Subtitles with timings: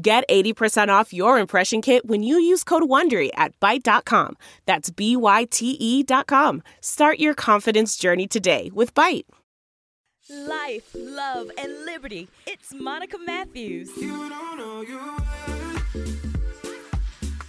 [0.00, 4.36] Get 80% off your impression kit when you use code WONDERY at Byte.com.
[4.64, 6.62] That's B-Y-T-E dot com.
[6.80, 9.24] Start your confidence journey today with Byte.
[10.30, 12.28] Life, love, and liberty.
[12.46, 13.90] It's Monica Matthews.
[13.96, 15.00] You don't know you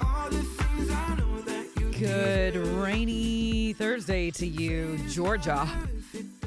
[0.01, 5.67] all the things I know that you Good rainy Thursday to you, Georgia.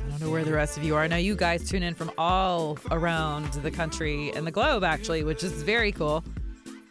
[0.05, 1.02] I don't know where the rest of you are.
[1.02, 5.25] I know you guys tune in from all around the country and the globe, actually,
[5.25, 6.25] which is very cool.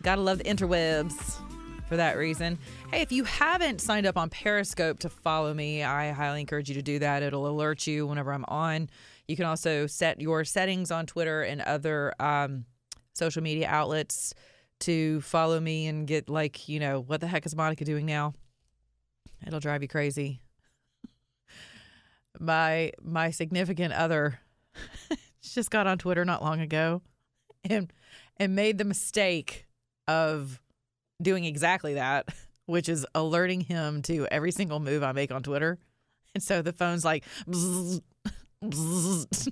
[0.01, 1.39] Gotta love the interwebs
[1.87, 2.57] for that reason.
[2.89, 6.75] Hey, if you haven't signed up on Periscope to follow me, I highly encourage you
[6.75, 7.21] to do that.
[7.21, 8.89] It'll alert you whenever I'm on.
[9.27, 12.65] You can also set your settings on Twitter and other um,
[13.13, 14.33] social media outlets
[14.79, 18.33] to follow me and get like, you know, what the heck is Monica doing now?
[19.45, 20.41] It'll drive you crazy.
[22.39, 24.39] My my significant other
[25.41, 27.01] just got on Twitter not long ago
[27.63, 27.91] and
[28.37, 29.67] and made the mistake
[30.07, 30.61] of
[31.21, 32.27] doing exactly that,
[32.65, 35.77] which is alerting him to every single move I make on Twitter.
[36.33, 38.01] And so the phone's like bzzz,
[38.63, 39.51] bzzz.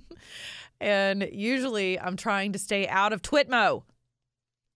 [0.80, 3.84] and usually I'm trying to stay out of Twitmo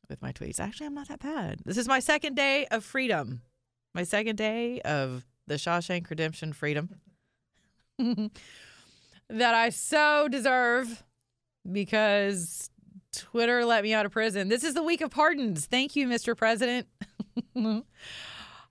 [0.09, 0.59] with my tweets.
[0.59, 1.62] Actually, I'm not that bad.
[1.66, 3.42] This is my second day of freedom.
[3.96, 6.90] My second day of the Shawshank Redemption freedom
[9.30, 11.03] that I so deserve
[11.72, 12.69] because
[13.13, 14.50] Twitter let me out of prison.
[14.50, 15.66] This is the week of pardons.
[15.66, 16.35] Thank you, Mr.
[16.35, 16.88] President.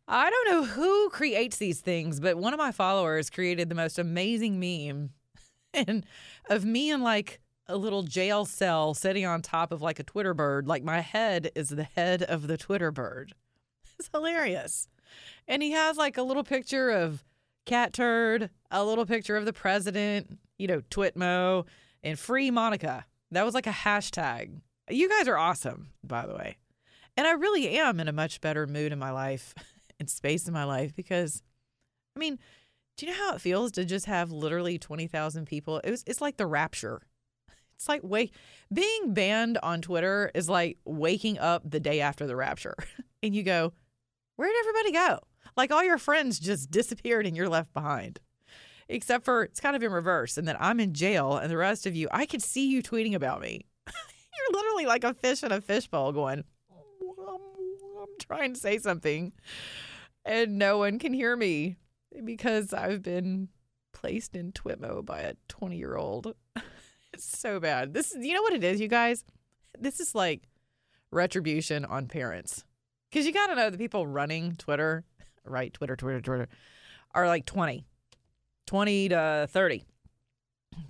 [0.09, 3.99] I don't know who creates these things, but one of my followers created the most
[3.99, 5.11] amazing meme
[5.75, 6.05] and
[6.51, 10.35] of me in like a little jail cell sitting on top of like a Twitter
[10.35, 10.67] bird.
[10.67, 13.35] Like my head is the head of the Twitter bird.
[13.99, 14.89] It's hilarious.
[15.47, 17.23] And he has like a little picture of
[17.67, 21.67] cat turd, a little picture of the president, you know, Twitmo,
[22.03, 23.05] and free Monica.
[23.31, 24.61] That was like a hashtag.
[24.91, 26.59] You guys are awesome, by the way.
[27.17, 29.55] And I really am in a much better mood in my life
[30.01, 31.43] and space in my life because,
[32.17, 32.39] I mean,
[32.97, 35.81] do you know how it feels to just have literally 20,000 people?
[35.85, 37.03] It was, it's like the rapture.
[37.77, 38.33] It's like wake
[38.73, 42.77] being banned on Twitter is like waking up the day after the rapture.
[43.25, 43.73] And you go,
[44.35, 45.21] where did everybody go?
[45.57, 48.21] Like all your friends just disappeared and you're left behind.
[48.89, 51.87] Except for it's kind of in reverse, and that I'm in jail, and the rest
[51.87, 53.65] of you, I could see you tweeting about me.
[53.87, 56.45] you're literally like a fish in a fishbowl going,
[57.01, 59.33] I'm trying to say something,
[60.27, 61.77] and no one can hear me
[62.25, 63.49] because I've been
[63.93, 66.35] placed in Twitmo by a 20 year old.
[67.15, 67.93] It's so bad.
[67.93, 69.23] This is, you know what it is, you guys?
[69.79, 70.49] This is like
[71.11, 72.65] retribution on parents.
[73.11, 75.05] Because you got to know the people running Twitter,
[75.45, 75.73] right?
[75.73, 76.49] Twitter, Twitter, Twitter,
[77.15, 77.85] are like 20,
[78.67, 79.85] 20 to 30.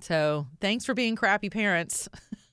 [0.00, 2.08] So thanks for being crappy parents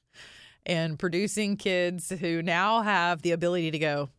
[0.65, 4.09] and producing kids who now have the ability to go,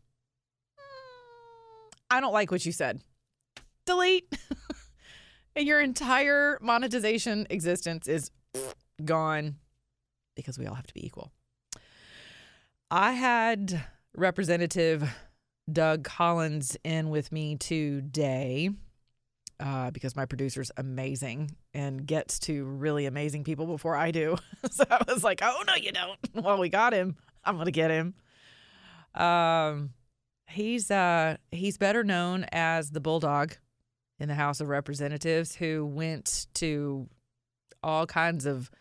[0.77, 3.01] "Mm, I don't like what you said.
[3.85, 4.33] Delete.
[5.55, 8.31] and your entire monetization existence is
[9.03, 9.55] gone
[10.35, 11.31] because we all have to be equal.
[12.89, 13.83] I had
[14.15, 15.09] Representative
[15.71, 18.69] Doug Collins in with me today
[19.59, 24.37] uh, because my producer's amazing and gets to really amazing people before I do.
[24.71, 26.17] so I was like, oh, no, you don't.
[26.43, 27.15] Well, we got him.
[27.43, 28.13] I'm going to get him.
[29.13, 29.91] Um,
[30.47, 33.53] he's uh, he's better known as the Bulldog
[34.19, 37.09] in the House of Representatives who went to
[37.83, 38.71] all kinds of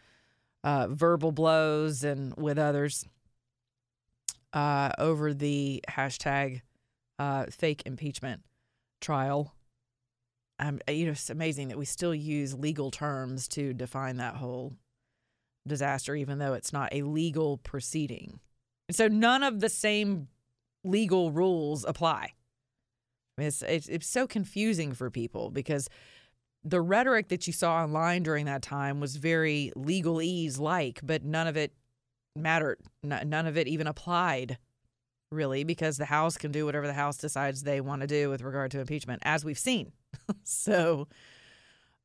[0.62, 3.04] uh, verbal blows and with others
[4.52, 6.60] uh, over the hashtag
[7.20, 8.42] uh, fake impeachment
[9.00, 9.54] trial.
[10.58, 14.72] Um, you know, it's amazing that we still use legal terms to define that whole
[15.68, 18.40] disaster, even though it's not a legal proceeding.
[18.88, 20.28] And so none of the same
[20.82, 22.32] legal rules apply.
[23.36, 25.88] It's, it's, it's so confusing for people because
[26.64, 31.46] the rhetoric that you saw online during that time was very legalese like, but none
[31.46, 31.72] of it
[32.34, 32.78] mattered.
[33.04, 34.58] N- none of it even applied,
[35.30, 38.42] really, because the House can do whatever the House decides they want to do with
[38.42, 39.92] regard to impeachment, as we've seen.
[40.44, 41.08] so,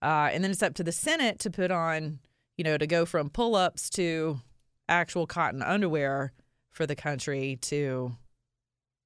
[0.01, 2.19] uh, and then it's up to the Senate to put on,
[2.57, 4.39] you know, to go from pull ups to
[4.87, 6.33] actual cotton underwear
[6.71, 8.15] for the country to,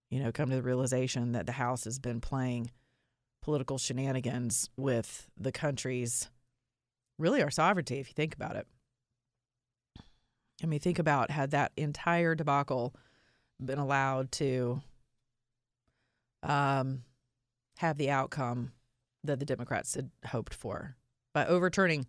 [0.09, 2.71] you know, come to the realization that the House has been playing
[3.41, 6.29] political shenanigans with the country's
[7.17, 8.67] really our sovereignty, if you think about it.
[10.61, 12.93] I mean, think about had that entire debacle
[13.63, 14.81] been allowed to
[16.43, 17.03] um,
[17.77, 18.71] have the outcome
[19.23, 20.95] that the Democrats had hoped for
[21.33, 22.05] by overturning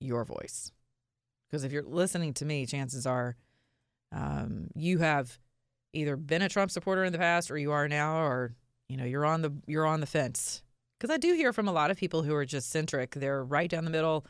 [0.00, 0.72] your voice.
[1.48, 3.36] Because if you're listening to me, chances are
[4.10, 5.38] um, you have
[5.92, 8.54] either been a Trump supporter in the past, or you are now, or
[8.88, 10.62] you know you're on the you're on the fence.
[10.98, 13.12] Because I do hear from a lot of people who are just centric.
[13.12, 14.24] They're right down the middle.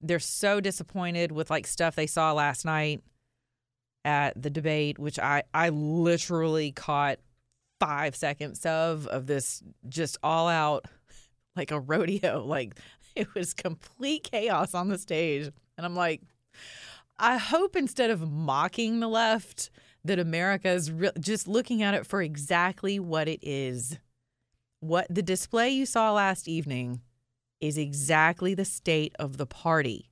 [0.00, 3.02] They're so disappointed with like stuff they saw last night
[4.04, 7.18] at the debate, which I I literally caught
[7.80, 10.86] five seconds of of this just all out
[11.56, 12.44] like a rodeo.
[12.46, 12.78] Like
[13.14, 15.50] it was complete chaos on the stage.
[15.76, 16.22] And I'm like,
[17.18, 19.70] I hope instead of mocking the left,
[20.04, 23.98] that America is re- just looking at it for exactly what it is.
[24.80, 27.00] What the display you saw last evening
[27.60, 30.10] is exactly the state of the party.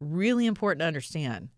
[0.00, 1.48] Really important to understand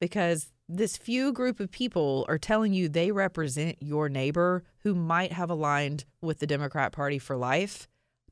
[0.00, 5.32] because this few group of people are telling you they represent your neighbor who might
[5.32, 7.88] have aligned with the Democrat Party for life.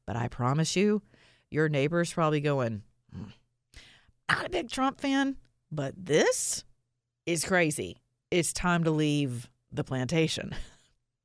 [0.07, 1.03] But I promise you,
[1.51, 2.83] your neighbor's probably going,
[3.13, 3.31] "Hmm,
[4.31, 5.37] not a big Trump fan,
[5.71, 6.65] but this
[7.27, 7.99] is crazy.
[8.31, 10.55] It's time to leave the plantation.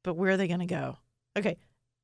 [0.03, 0.97] But where are they going to go?
[1.37, 1.55] Okay,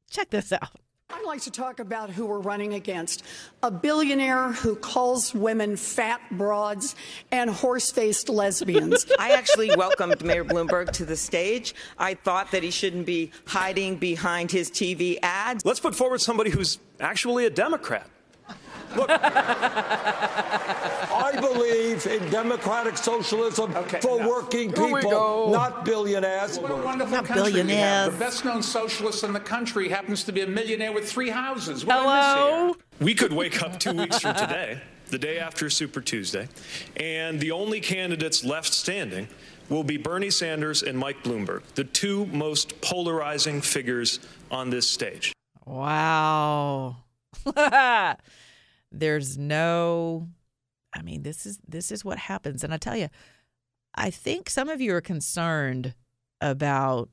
[0.09, 0.79] check this out.
[1.11, 3.23] I'd like to talk about who we're running against.
[3.63, 6.95] A billionaire who calls women fat broads
[7.31, 9.07] and horse faced lesbians.
[9.19, 11.73] I actually welcomed Mayor Bloomberg to the stage.
[11.97, 15.65] I thought that he shouldn't be hiding behind his TV ads.
[15.65, 18.07] Let's put forward somebody who's actually a Democrat.
[18.95, 20.88] Look, I
[21.59, 26.59] believe in democratic socialism Okay, for now, working here people, not billionaires.
[26.59, 27.67] What a wonderful Not country we have.
[27.67, 28.13] billionaires.
[28.13, 31.85] The best known socialist in the country happens to be a millionaire with three houses.
[31.85, 32.75] What did I miss Hello?
[32.99, 36.47] we could wake up two weeks from today, the day after Super Tuesday,
[36.97, 39.27] and the only candidates left standing
[39.69, 44.19] will be Bernie Sanders and Mike Bloomberg, the two most polarizing figures
[44.49, 45.31] on this stage.
[45.65, 46.97] Wow.
[48.91, 50.27] There's no
[50.93, 53.09] I mean this is this is what happens and I tell you
[53.95, 55.93] I think some of you are concerned
[56.41, 57.09] about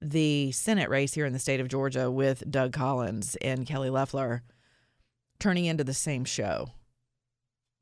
[0.00, 4.42] the Senate race here in the state of Georgia with Doug Collins and Kelly Loeffler
[5.40, 6.70] turning into the same show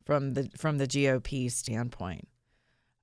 [0.05, 2.29] from the from the GOP standpoint.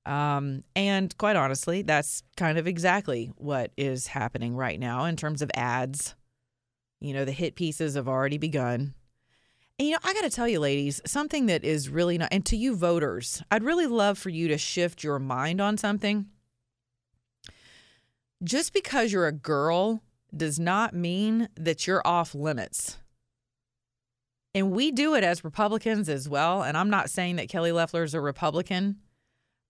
[0.05, 5.41] Um, and quite honestly, that's kind of exactly what is happening right now in terms
[5.41, 6.15] of ads.
[6.99, 8.95] You know, the hit pieces have already begun.
[9.79, 12.45] And, you know, I got to tell you, ladies, something that is really not, and
[12.45, 16.27] to you voters, I'd really love for you to shift your mind on something.
[18.43, 20.03] Just because you're a girl
[20.35, 22.97] does not mean that you're off limits.
[24.53, 26.61] And we do it as Republicans as well.
[26.61, 28.97] And I'm not saying that Kelly Loeffler is a Republican.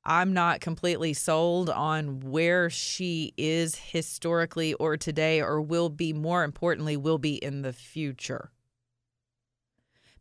[0.04, 6.44] I'm not completely sold on where she is historically or today, or will be, more
[6.44, 8.52] importantly, will be in the future.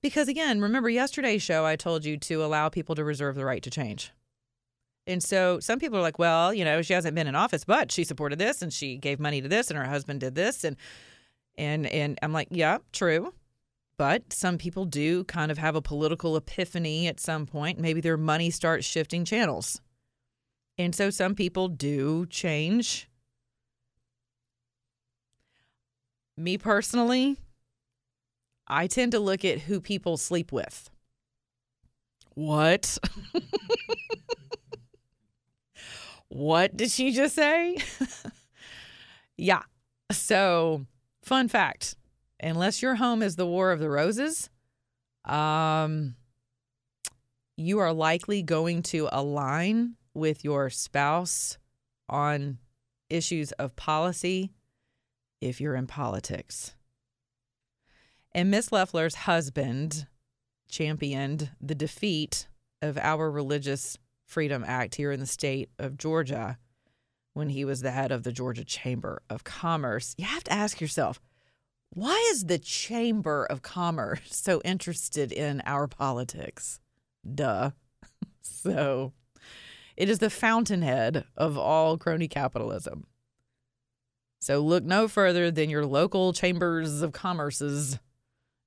[0.02, 3.62] Because again, remember yesterday's show, I told you to allow people to reserve the right
[3.62, 4.12] to change.
[5.06, 7.90] And so some people are like, well, you know, she hasn't been in office, but
[7.90, 10.76] she supported this and she gave money to this and her husband did this and
[11.56, 13.32] and and I'm like, yeah, true.
[13.96, 17.78] But some people do kind of have a political epiphany at some point.
[17.78, 19.80] Maybe their money starts shifting channels.
[20.78, 23.08] And so some people do change.
[26.36, 27.36] Me personally,
[28.66, 30.90] I tend to look at who people sleep with.
[32.34, 32.98] What?
[36.28, 37.78] what did she just say?
[39.36, 39.62] yeah.
[40.10, 40.86] So,
[41.22, 41.96] fun fact
[42.42, 44.50] unless your home is the War of the Roses,
[45.24, 46.16] um,
[47.56, 51.58] you are likely going to align with your spouse
[52.08, 52.58] on
[53.08, 54.50] issues of policy
[55.40, 56.74] if you're in politics.
[58.34, 60.06] And Miss Loeffler's husband
[60.68, 62.48] championed the defeat
[62.80, 66.58] of our Religious Freedom Act here in the state of Georgia
[67.34, 70.14] when he was the head of the Georgia Chamber of Commerce.
[70.16, 71.20] You have to ask yourself,
[71.90, 76.80] why is the Chamber of Commerce so interested in our politics?
[77.34, 77.72] Duh.
[78.40, 79.12] so
[79.94, 83.06] it is the fountainhead of all crony capitalism.
[84.40, 87.98] So look no further than your local chambers of commerces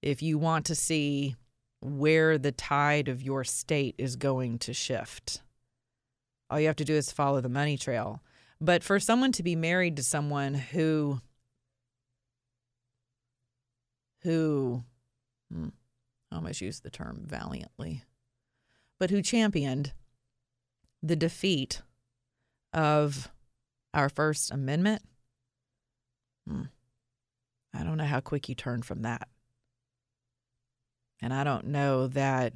[0.02, 1.36] if you want to see
[1.82, 5.42] where the tide of your state is going to shift.
[6.50, 8.22] All you have to do is follow the money trail.
[8.62, 11.20] But for someone to be married to someone who,
[14.24, 14.84] who,
[15.52, 15.70] hmm,
[16.32, 18.04] I almost used the term valiantly,
[19.00, 19.94] but who championed
[21.04, 21.82] the defeat
[22.74, 23.30] of
[23.94, 25.04] our First Amendment,
[26.48, 26.64] hmm,
[27.74, 29.28] I don't know how quick you turn from that.
[31.22, 32.54] And I don't know that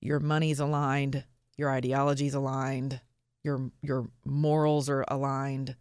[0.00, 1.24] your money's aligned,
[1.56, 3.00] your ideology's aligned,
[3.42, 5.76] your your morals are aligned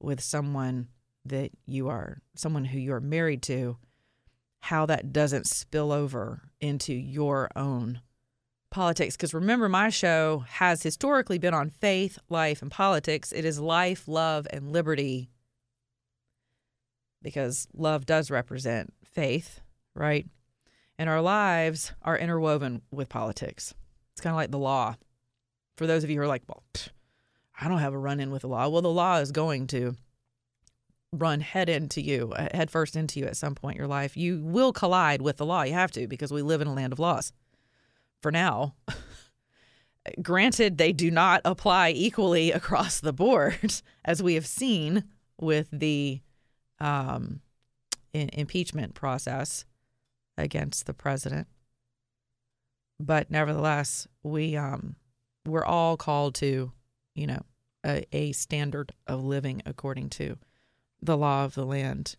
[0.00, 0.88] with someone
[1.24, 3.76] that you are someone who you're married to,
[4.60, 8.00] how that doesn't spill over into your own
[8.70, 9.16] politics.
[9.16, 13.32] Because remember, my show has historically been on faith, life, and politics.
[13.32, 15.30] It is life, love, and liberty
[17.22, 19.60] because love does represent faith,
[19.94, 20.26] right?
[21.00, 23.72] And our lives are interwoven with politics.
[24.12, 24.96] It's kind of like the law.
[25.78, 26.62] For those of you who are like, well,
[27.58, 28.68] I don't have a run in with the law.
[28.68, 29.96] Well, the law is going to
[31.10, 34.14] run head into you, uh, head first into you at some point in your life.
[34.14, 35.62] You will collide with the law.
[35.62, 37.32] You have to because we live in a land of laws.
[38.20, 38.74] For now,
[40.20, 45.04] granted, they do not apply equally across the board, as we have seen
[45.40, 46.20] with the
[46.78, 47.40] um,
[48.12, 49.64] impeachment process
[50.40, 51.46] against the president.
[52.98, 54.96] But nevertheless, we um,
[55.46, 56.72] we're all called to,
[57.14, 57.42] you know,
[57.84, 60.36] a, a standard of living according to
[61.00, 62.16] the law of the land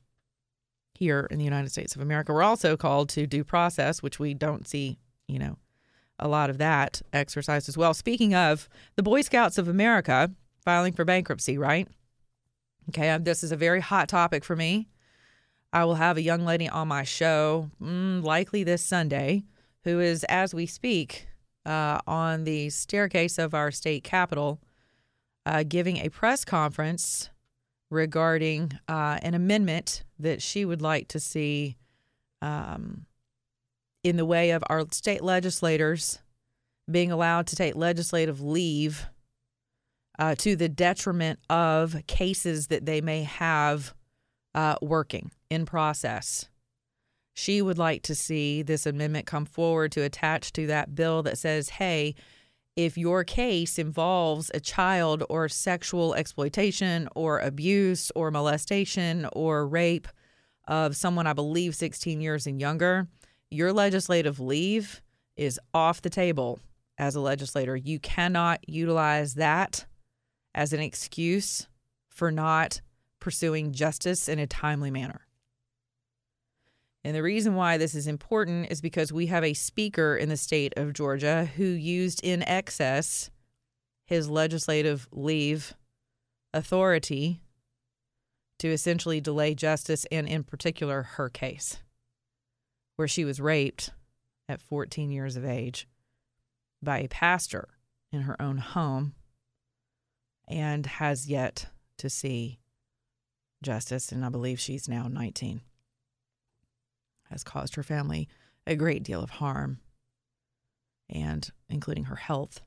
[0.94, 2.34] here in the United States of America.
[2.34, 4.98] We're also called to due process, which we don't see,
[5.28, 5.58] you know,
[6.18, 7.94] a lot of that exercised as well.
[7.94, 10.32] Speaking of the Boy Scouts of America
[10.64, 11.88] filing for bankruptcy, right?
[12.90, 14.88] Okay, this is a very hot topic for me.
[15.74, 19.44] I will have a young lady on my show, mm, likely this Sunday,
[19.84, 21.28] who is, as we speak,
[21.66, 24.60] uh, on the staircase of our state capitol,
[25.46, 27.30] uh, giving a press conference
[27.90, 31.78] regarding uh, an amendment that she would like to see
[32.42, 33.06] um,
[34.04, 36.20] in the way of our state legislators
[36.90, 39.06] being allowed to take legislative leave
[40.20, 43.94] uh, to the detriment of cases that they may have
[44.56, 46.48] uh, working in process.
[47.34, 51.38] She would like to see this amendment come forward to attach to that bill that
[51.38, 52.16] says, hey,
[52.76, 60.08] if your case involves a child or sexual exploitation or abuse or molestation or rape
[60.68, 63.08] of someone, I believe, 16 years and younger,
[63.50, 65.02] your legislative leave
[65.36, 66.60] is off the table
[66.98, 67.76] as a legislator.
[67.76, 69.86] You cannot utilize that
[70.54, 71.68] as an excuse
[72.10, 72.82] for not
[73.22, 75.22] pursuing justice in a timely manner.
[77.04, 80.38] And the reason why this is important is because we have a speaker in the
[80.38, 83.32] state of Georgia who used in excess
[84.06, 85.74] his legislative leave
[86.54, 87.42] authority
[88.60, 91.78] to essentially delay justice and, in particular, her case,
[92.98, 93.92] where she was raped
[94.48, 95.88] at 14 years of age
[96.84, 97.70] by a pastor
[98.12, 99.14] in her own home
[100.48, 102.60] and has yet to see
[103.62, 104.12] justice.
[104.12, 105.62] And I believe she's now 19.
[107.30, 108.28] Has caused her family
[108.68, 109.80] a great deal of harm,
[111.10, 112.62] and including her health,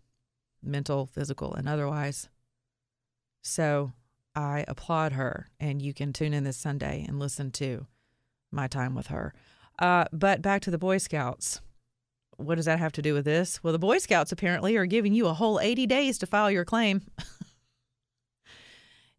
[0.62, 2.28] mental, physical, and otherwise.
[3.42, 3.92] So
[4.34, 7.86] I applaud her, and you can tune in this Sunday and listen to
[8.50, 9.34] my time with her.
[9.78, 11.60] Uh, but back to the Boy Scouts.
[12.36, 13.62] What does that have to do with this?
[13.62, 16.64] Well, the Boy Scouts apparently are giving you a whole 80 days to file your
[16.64, 17.02] claim.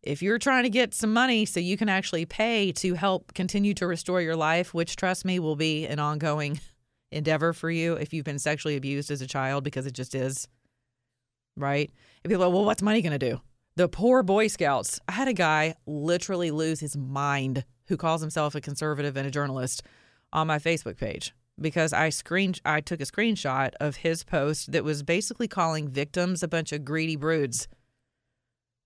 [0.05, 3.73] if you're trying to get some money so you can actually pay to help continue
[3.73, 6.59] to restore your life, which trust me will be an ongoing
[7.11, 10.47] endeavor for you if you've been sexually abused as a child, because it just is,
[11.57, 11.91] right?
[12.23, 13.41] And people are, well, what's money going to do?
[13.75, 14.99] The poor Boy Scouts.
[15.09, 19.31] I had a guy literally lose his mind who calls himself a conservative and a
[19.31, 19.83] journalist
[20.31, 24.83] on my Facebook page because I screen I took a screenshot of his post that
[24.83, 27.67] was basically calling victims a bunch of greedy broods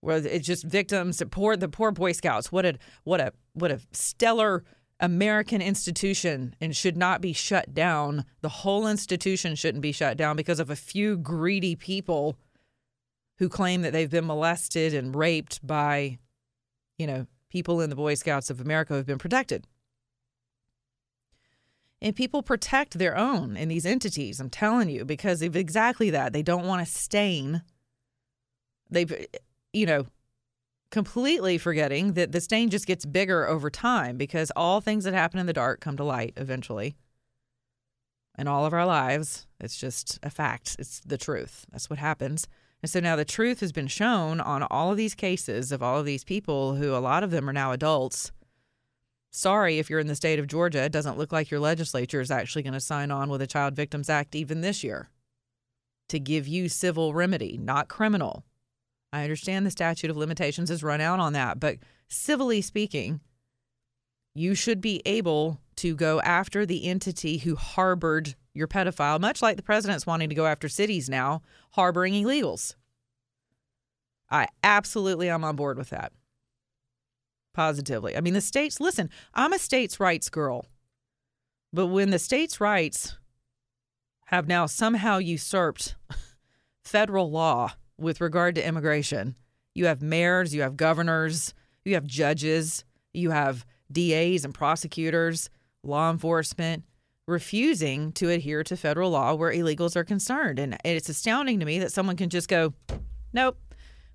[0.02, 2.52] where it's just victims poor the poor boy scouts.
[2.52, 4.64] What a what a what a stellar
[5.00, 8.26] american institution and should not be shut down.
[8.42, 12.38] The whole institution shouldn't be shut down because of a few greedy people
[13.38, 16.18] who claim that they've been molested and raped by
[16.98, 19.66] you know people in the boy scouts of america have been protected.
[22.02, 26.32] And people protect their own in these entities i'm telling you because of exactly that.
[26.32, 27.64] They don't want to stain.
[28.90, 29.28] They've
[29.74, 30.06] you know,
[30.92, 35.40] completely forgetting that the stain just gets bigger over time because all things that happen
[35.40, 36.96] in the dark come to light eventually.
[38.38, 40.78] In all of our lives, it's just a fact.
[40.80, 41.66] It's the truth.
[41.72, 42.48] That's what happens.
[42.82, 46.00] And so now the truth has been shown on all of these cases of all
[46.00, 48.32] of these people who a lot of them are now adults.
[49.32, 52.32] Sorry if you're in the state of Georgia, it doesn't look like your legislature is
[52.32, 55.10] actually going to sign on with a Child Victims Act even this year
[56.08, 58.44] to give you civil remedy, not criminal.
[59.12, 63.22] I understand the statute of limitations has run out on that, but civilly speaking,
[64.36, 69.58] you should be able to go after the entity who harbored your pedophile, much like
[69.58, 72.76] the president's wanting to go after cities now harboring illegals.
[74.30, 76.12] I absolutely am on board with that.
[77.54, 78.16] Positively.
[78.16, 80.68] I mean, the states, listen, I'm a states' rights girl.
[81.74, 83.18] But when the states' rights
[84.28, 85.96] have now somehow usurped
[86.84, 89.36] federal law with regard to immigration,
[89.76, 91.54] you have mayors, you have governors,
[91.86, 95.50] you have judges, you have DAs and prosecutors,
[95.84, 96.84] law enforcement
[97.28, 100.60] refusing to adhere to federal law where illegals are concerned.
[100.60, 102.74] And it's astounding to me that someone can just go,
[103.34, 103.58] nope,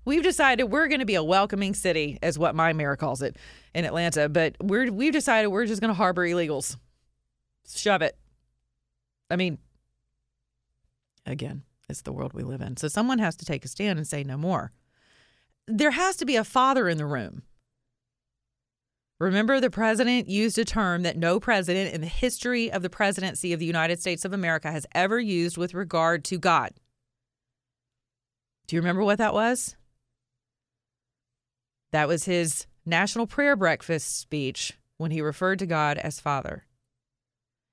[0.03, 3.37] we've decided we're going to be a welcoming city, as what my mayor calls it
[3.73, 4.29] in Atlanta.
[4.29, 6.77] But we're we've decided we're just going to harbor illegals.
[7.73, 8.17] Shove it.
[9.31, 9.57] I mean,
[11.25, 12.77] again, it's the world we live in.
[12.77, 14.71] So someone has to take a stand and say no more.
[15.67, 17.43] There has to be a father in the room.
[19.19, 23.53] Remember, the president used a term that no president in the history of the presidency
[23.53, 26.71] of the United States of America has ever used with regard to God.
[28.67, 29.77] Do you remember what that was?
[31.91, 36.65] That was his National Prayer Breakfast speech when he referred to God as Father.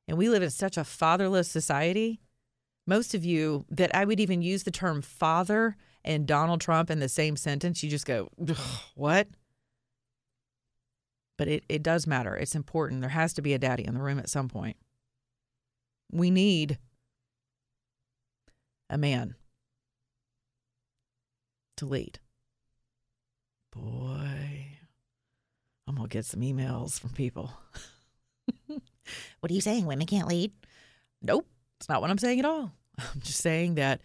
[0.06, 2.20] And we live in such a fatherless society.
[2.86, 6.98] Most of you, that I would even use the term father and Donald Trump in
[6.98, 8.28] the same sentence, you just go,
[8.94, 9.28] what?
[11.42, 12.36] but it, it does matter.
[12.36, 13.00] It's important.
[13.00, 14.76] There has to be a daddy in the room at some point.
[16.12, 16.78] We need
[18.88, 19.34] a man
[21.78, 22.20] to lead.
[23.72, 24.76] Boy,
[25.88, 27.50] I'm going to get some emails from people.
[28.66, 29.86] what are you saying?
[29.86, 30.52] Women can't lead?
[31.22, 31.48] Nope.
[31.82, 32.70] It's not what I'm saying at all.
[33.00, 34.00] I'm just saying that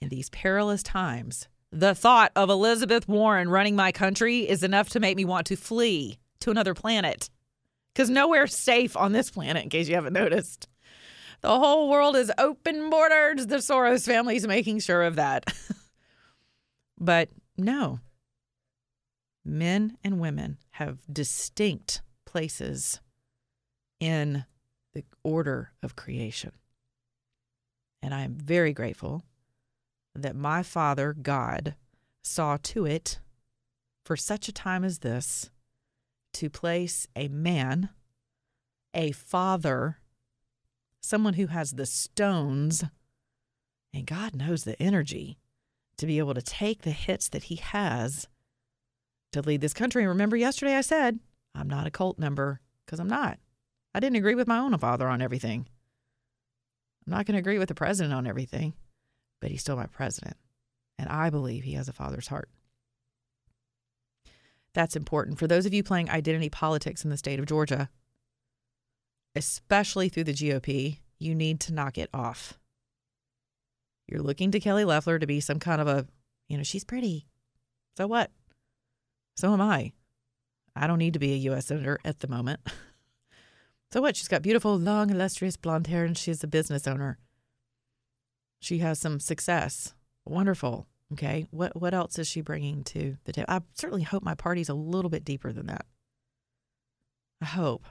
[0.00, 4.98] in these perilous times, the thought of Elizabeth Warren running my country is enough to
[4.98, 7.30] make me want to flee to another planet
[7.94, 10.66] because nowhere's safe on this planet, in case you haven't noticed.
[11.42, 13.46] The whole world is open borders.
[13.46, 15.44] The Soros family is making sure of that.
[16.98, 18.00] but no,
[19.44, 23.00] men and women have distinct places
[24.00, 24.44] in
[24.92, 26.50] the order of creation.
[28.02, 29.22] And I am very grateful
[30.14, 31.76] that my Father, God,
[32.22, 33.20] saw to it
[34.04, 35.50] for such a time as this
[36.34, 37.90] to place a man,
[38.94, 39.98] a father,
[41.00, 42.84] someone who has the stones,
[43.94, 45.38] and God knows the energy
[45.98, 48.26] to be able to take the hits that he has
[49.32, 50.02] to lead this country.
[50.02, 51.20] And remember, yesterday I said,
[51.54, 53.38] I'm not a cult member because I'm not.
[53.94, 55.68] I didn't agree with my own father on everything.
[57.06, 58.74] I'm not going to agree with the president on everything,
[59.40, 60.36] but he's still my president.
[60.98, 62.48] And I believe he has a father's heart.
[64.74, 65.38] That's important.
[65.38, 67.90] For those of you playing identity politics in the state of Georgia,
[69.34, 72.58] especially through the GOP, you need to knock it off.
[74.08, 76.06] You're looking to Kelly Loeffler to be some kind of a,
[76.48, 77.26] you know, she's pretty.
[77.96, 78.30] So what?
[79.36, 79.92] So am I.
[80.74, 81.66] I don't need to be a U.S.
[81.66, 82.60] Senator at the moment.
[83.92, 84.16] so what?
[84.16, 87.18] She's got beautiful, long, illustrious blonde hair and she's a business owner.
[88.60, 89.94] She has some success.
[90.24, 90.86] Wonderful.
[91.12, 91.46] Okay.
[91.50, 93.46] What what else is she bringing to the table?
[93.48, 95.84] I certainly hope my party's a little bit deeper than that.
[97.42, 97.84] I hope.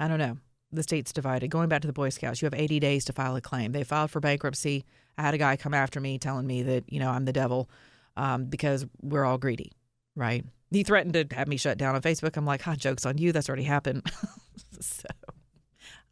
[0.00, 0.38] I don't know.
[0.72, 1.50] The state's divided.
[1.50, 3.70] Going back to the Boy Scouts, you have 80 days to file a claim.
[3.70, 4.84] They filed for bankruptcy.
[5.16, 7.70] I had a guy come after me telling me that, you know, I'm the devil
[8.16, 9.70] um, because we're all greedy,
[10.16, 10.44] right?
[10.74, 12.36] He threatened to have me shut down on Facebook.
[12.36, 13.32] I'm like, ha, joke's on you.
[13.32, 14.02] That's already happened.
[14.80, 15.08] so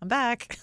[0.01, 0.59] I'm back.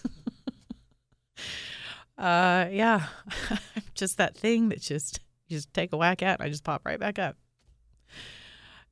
[2.18, 3.08] uh, yeah,
[3.94, 6.82] just that thing that just you just take a whack at and I just pop
[6.86, 7.36] right back up.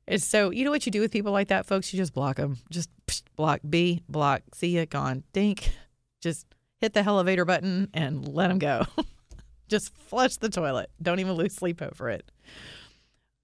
[0.06, 1.92] And so, you know what you do with people like that, folks?
[1.92, 2.58] You just block them.
[2.70, 2.90] Just
[3.36, 5.70] block B, block, ya, gone, dink.
[6.20, 6.46] Just
[6.80, 8.86] hit the elevator button and let them go.
[9.68, 10.90] just flush the toilet.
[11.00, 12.30] Don't even lose sleep over it.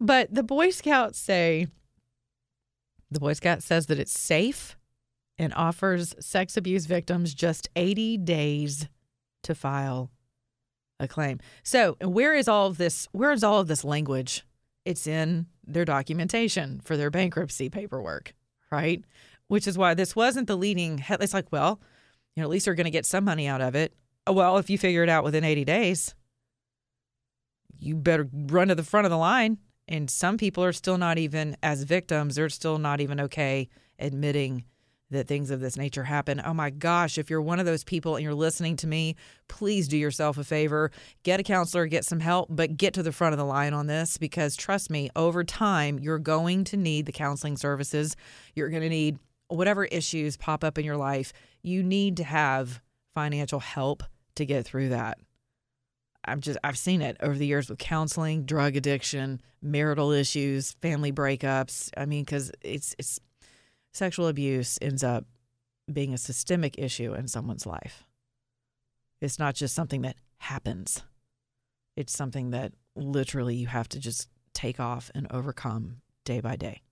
[0.00, 1.66] But the Boy Scouts say,
[3.10, 4.76] the Boy Scout says that it's safe
[5.38, 8.88] and offers sex abuse victims just 80 days
[9.42, 10.10] to file
[11.00, 11.40] a claim.
[11.62, 13.08] So, where is all of this?
[13.12, 14.44] Where is all of this language?
[14.84, 18.34] It's in their documentation for their bankruptcy paperwork,
[18.70, 19.02] right?
[19.48, 21.02] Which is why this wasn't the leading.
[21.08, 21.80] It's like, well,
[22.34, 23.94] you know, at least they're going to get some money out of it.
[24.26, 26.14] Oh, well, if you figure it out within 80 days,
[27.78, 29.58] you better run to the front of the line.
[29.86, 33.68] And some people are still not even, as victims, they're still not even okay
[33.98, 34.64] admitting
[35.10, 36.40] that things of this nature happen.
[36.44, 39.16] Oh my gosh, if you're one of those people and you're listening to me,
[39.48, 40.90] please do yourself a favor.
[41.22, 43.86] Get a counselor, get some help, but get to the front of the line on
[43.86, 48.16] this because trust me, over time, you're going to need the counseling services.
[48.54, 49.18] You're going to need
[49.48, 51.32] whatever issues pop up in your life.
[51.62, 52.80] You need to have
[53.14, 54.02] financial help
[54.36, 55.18] to get through that.
[56.26, 61.12] I've just I've seen it over the years with counseling, drug addiction, marital issues, family
[61.12, 61.90] breakups.
[61.96, 63.20] I mean, because it's it's
[63.92, 65.24] sexual abuse ends up
[65.92, 68.04] being a systemic issue in someone's life.
[69.20, 71.02] It's not just something that happens.
[71.96, 76.82] It's something that literally you have to just take off and overcome day by day.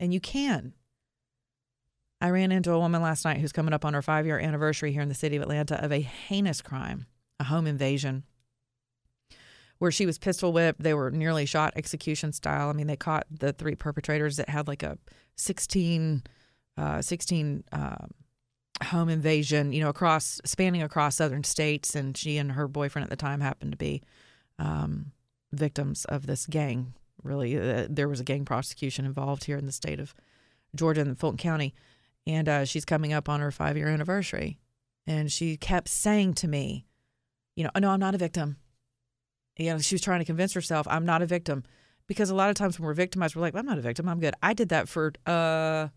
[0.00, 0.74] And you can.
[2.20, 4.92] I ran into a woman last night who's coming up on her five year anniversary
[4.92, 7.06] here in the city of Atlanta of a heinous crime,
[7.38, 8.24] a home invasion,
[9.78, 10.82] where she was pistol whipped.
[10.82, 12.68] They were nearly shot execution style.
[12.68, 14.98] I mean, they caught the three perpetrators that had like a
[15.36, 16.22] 16,
[16.76, 18.10] uh, 16 um,
[18.84, 21.94] home invasion, you know, across, spanning across southern states.
[21.94, 24.02] And she and her boyfriend at the time happened to be
[24.58, 25.12] um,
[25.52, 26.94] victims of this gang.
[27.22, 30.14] Really, uh, there was a gang prosecution involved here in the state of
[30.74, 31.74] Georgia in Fulton County
[32.28, 34.58] and uh, she's coming up on her five year anniversary.
[35.06, 36.84] And she kept saying to me,
[37.56, 38.58] you know, no, I'm not a victim.
[39.58, 41.64] You know, she was trying to convince herself, I'm not a victim.
[42.06, 44.08] Because a lot of times when we're victimized, we're like, I'm not a victim.
[44.08, 44.34] I'm good.
[44.42, 45.88] I did that for uh,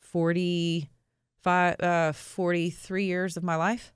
[0.00, 3.94] 45, uh, 43 years of my life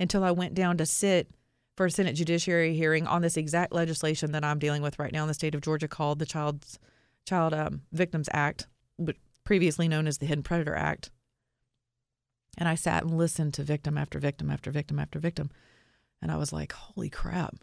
[0.00, 1.30] until I went down to sit
[1.76, 5.22] for a Senate Judiciary hearing on this exact legislation that I'm dealing with right now
[5.22, 6.78] in the state of Georgia called the Child's
[7.26, 8.66] Child um, Victims Act,
[9.44, 11.10] previously known as the Hidden Predator Act.
[12.58, 15.50] And I sat and listened to victim after victim after victim after victim.
[16.20, 17.56] And I was like, holy crap.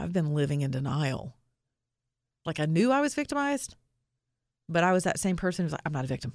[0.00, 1.36] I've been living in denial.
[2.46, 3.76] Like I knew I was victimized,
[4.68, 6.32] but I was that same person who's like, I'm not a victim.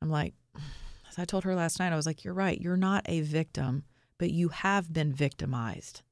[0.00, 0.34] I'm like,
[1.08, 2.60] as I told her last night, I was like, you're right.
[2.60, 3.84] You're not a victim,
[4.18, 6.02] but you have been victimized.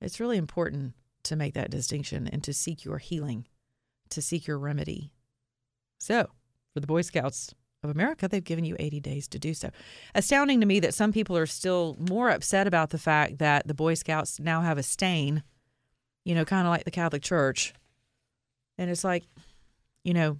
[0.00, 3.46] It's really important to make that distinction and to seek your healing
[4.10, 5.12] to seek your remedy.
[5.98, 6.28] So,
[6.72, 9.70] for the Boy Scouts of America, they've given you 80 days to do so.
[10.14, 13.74] Astounding to me that some people are still more upset about the fact that the
[13.74, 15.42] Boy Scouts now have a stain,
[16.24, 17.72] you know, kind of like the Catholic Church.
[18.76, 19.24] And it's like,
[20.04, 20.38] you know,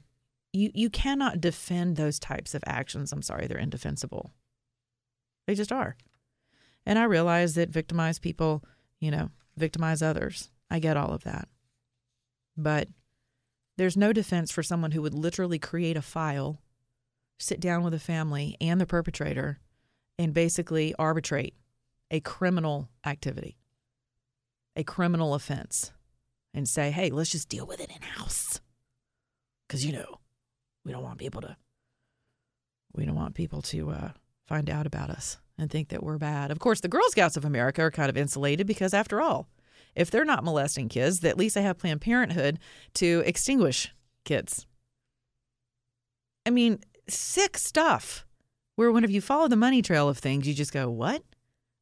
[0.53, 3.13] you, you cannot defend those types of actions.
[3.13, 4.31] I'm sorry, they're indefensible.
[5.47, 5.97] They just are.
[6.85, 8.65] And I realize that victimized people,
[9.01, 10.51] you know, victimize others.
[10.71, 11.49] I get all of that.
[12.57, 12.89] But
[13.77, 16.61] there's no defense for someone who would literally create a file,
[17.41, 19.59] sit down with the family and the perpetrator,
[20.19, 21.55] and basically arbitrate
[22.11, 23.57] a criminal activity,
[24.77, 25.93] a criminal offense,
[26.53, 28.61] and say, hey, let's just deal with it in house.
[29.67, 30.19] Because, you know,
[30.85, 31.57] we don't want people to.
[32.93, 34.11] We don't want people to uh,
[34.47, 36.51] find out about us and think that we're bad.
[36.51, 39.49] Of course, the Girl Scouts of America are kind of insulated because, after all,
[39.95, 42.59] if they're not molesting kids, at least they have Planned Parenthood
[42.95, 44.67] to extinguish kids.
[46.45, 48.27] I mean, sick stuff
[48.77, 51.23] where when if you follow the money trail of things, you just go, what?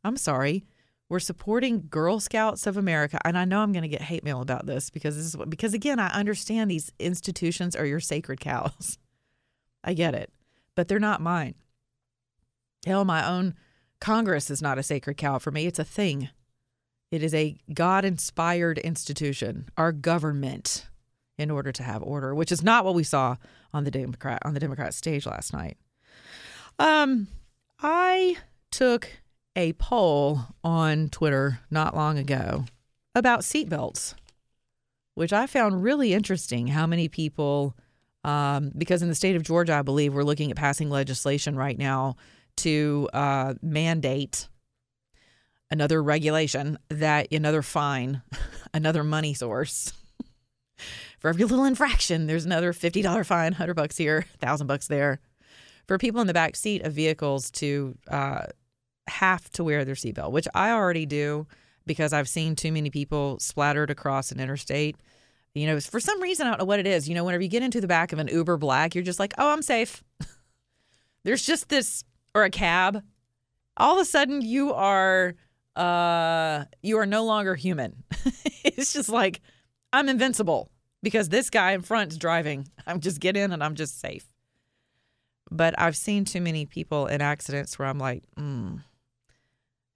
[0.02, 0.64] I'm sorry.
[1.08, 4.42] We're supporting Girl Scouts of America, and I know I'm going to get hate mail
[4.42, 8.40] about this because this is what, because again, I understand these institutions are your sacred
[8.40, 8.98] cows.
[9.84, 10.30] I get it,
[10.74, 11.54] but they're not mine.
[12.84, 13.54] Hell, my own
[14.00, 15.66] Congress is not a sacred cow for me.
[15.66, 16.28] It's a thing.
[17.10, 20.88] It is a God inspired institution, our government,
[21.38, 23.36] in order to have order, which is not what we saw
[23.72, 25.76] on the Democrat on the Democrat stage last night.
[26.78, 27.28] Um,
[27.80, 28.36] I
[28.70, 29.08] took
[29.56, 32.64] a poll on Twitter not long ago
[33.14, 34.14] about seatbelts,
[35.14, 36.68] which I found really interesting.
[36.68, 37.76] How many people,
[38.24, 41.76] um, because in the state of Georgia, I believe we're looking at passing legislation right
[41.76, 42.16] now
[42.58, 44.48] to uh, mandate
[45.70, 48.22] another regulation that another fine,
[48.74, 49.92] another money source.
[51.18, 55.20] For every little infraction, there's another $50 fine, 100 bucks here, 1000 bucks there.
[55.86, 58.46] For people in the back seat of vehicles to uh,
[59.08, 61.46] have to wear their seatbelt, which I already do
[61.86, 64.96] because I've seen too many people splattered across an interstate.
[65.54, 67.08] You know, for some reason, I don't know what it is.
[67.08, 69.32] You know, whenever you get into the back of an Uber Black, you're just like,
[69.38, 70.04] oh, I'm safe.
[71.24, 72.04] There's just this,
[72.34, 73.02] or a cab.
[73.76, 75.34] All of a sudden, you are
[75.74, 78.04] uh, you are no longer human.
[78.64, 79.40] it's just like,
[79.92, 80.70] I'm invincible
[81.02, 82.68] because this guy in front is driving.
[82.86, 84.26] I'm just get in and I'm just safe.
[85.50, 88.82] But I've seen too many people in accidents where I'm like, mm,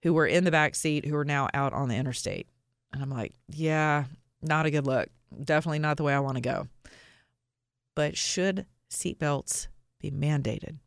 [0.01, 2.47] who were in the back seat who are now out on the interstate.
[2.91, 4.05] And I'm like, yeah,
[4.41, 5.09] not a good look.
[5.43, 6.67] Definitely not the way I want to go.
[7.95, 9.67] But should seatbelts
[9.99, 10.77] be mandated?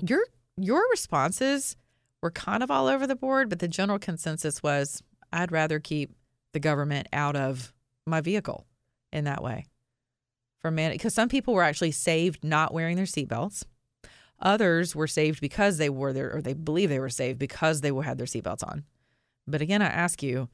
[0.00, 0.24] Your
[0.56, 1.76] your responses
[2.20, 5.02] were kind of all over the board, but the general consensus was
[5.32, 6.14] I'd rather keep
[6.52, 7.72] the government out of
[8.06, 8.66] my vehicle
[9.12, 9.66] in that way.
[10.60, 13.64] For man, because some people were actually saved not wearing their seatbelts.
[14.40, 17.92] Others were saved because they wore their, or they believe they were saved because they
[17.92, 18.84] had their seatbelts on.
[19.46, 20.48] But again, I ask you,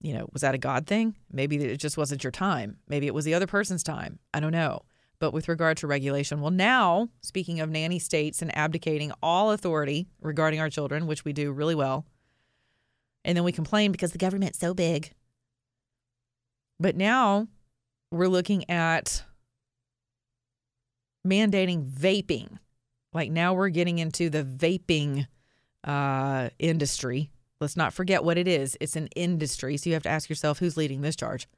[0.00, 1.16] you know, was that a God thing?
[1.32, 2.78] Maybe it just wasn't your time.
[2.88, 4.18] Maybe it was the other person's time.
[4.34, 4.82] I don't know.
[5.18, 10.08] But with regard to regulation, well, now, speaking of nanny states and abdicating all authority
[10.20, 12.04] regarding our children, which we do really well,
[13.24, 15.12] and then we complain because the government's so big.
[16.80, 17.48] But now
[18.10, 19.24] we're looking at
[21.26, 22.58] mandating vaping.
[23.12, 25.26] Like now we're getting into the vaping
[25.84, 27.30] uh, industry.
[27.60, 28.76] Let's not forget what it is.
[28.80, 29.76] It's an industry.
[29.76, 31.48] So you have to ask yourself who's leading this charge.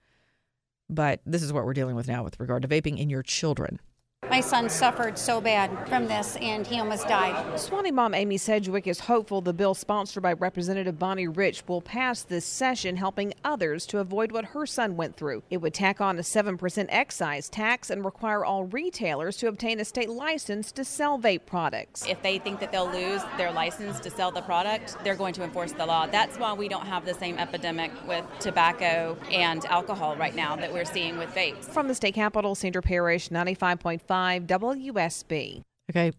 [0.88, 3.80] But this is what we're dealing with now with regard to vaping in your children.
[4.28, 7.34] My son suffered so bad from this and he almost died.
[7.54, 12.22] Suwanee mom Amy Sedgwick is hopeful the bill sponsored by Representative Bonnie Rich will pass
[12.22, 15.44] this session, helping others to avoid what her son went through.
[15.48, 19.84] It would tack on a 7% excise tax and require all retailers to obtain a
[19.84, 22.04] state license to sell vape products.
[22.06, 25.44] If they think that they'll lose their license to sell the product, they're going to
[25.44, 26.06] enforce the law.
[26.06, 30.72] That's why we don't have the same epidemic with tobacco and alcohol right now that
[30.72, 31.64] we're seeing with vapes.
[31.66, 34.15] From the state capitol, Sandra Parrish, 95.5
[34.46, 35.62] WSB.
[35.90, 36.12] Okay,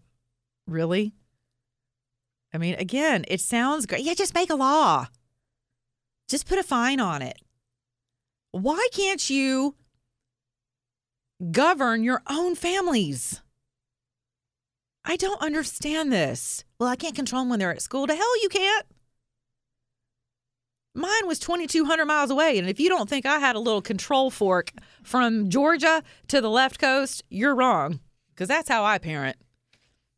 [0.66, 1.12] really?
[2.52, 4.02] I mean, again, it sounds great.
[4.02, 5.06] Yeah, just make a law.
[6.28, 7.38] Just put a fine on it.
[8.52, 9.74] Why can't you
[11.52, 13.42] govern your own families?
[15.04, 16.64] I don't understand this.
[16.78, 18.06] Well, I can't control them when they're at school.
[18.06, 18.86] To hell, you can't.
[20.98, 22.58] Mine was 2,200 miles away.
[22.58, 24.72] And if you don't think I had a little control fork
[25.04, 28.00] from Georgia to the left coast, you're wrong.
[28.34, 29.36] Because that's how I parent.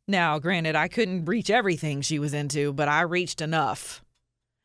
[0.09, 4.03] Now, granted, I couldn't reach everything she was into, but I reached enough.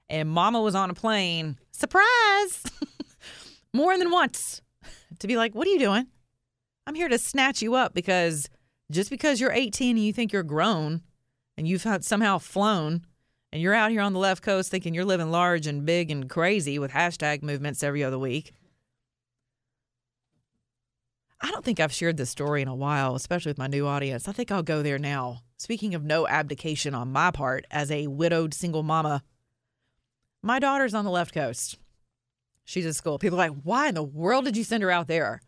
[0.08, 2.64] And mama was on a plane, surprise,
[3.74, 4.62] more than once
[5.20, 6.08] to be like, What are you doing?
[6.88, 8.50] I'm here to snatch you up because
[8.90, 11.02] just because you're 18 and you think you're grown
[11.58, 13.06] and you've somehow flown
[13.56, 16.30] and you're out here on the left coast thinking you're living large and big and
[16.30, 18.52] crazy with hashtag movements every other week.
[21.40, 24.28] I don't think I've shared this story in a while, especially with my new audience.
[24.28, 25.38] I think I'll go there now.
[25.56, 29.24] Speaking of no abdication on my part as a widowed single mama,
[30.42, 31.78] my daughter's on the left coast.
[32.66, 33.18] She's at school.
[33.20, 35.40] People are like, why in the world did you send her out there?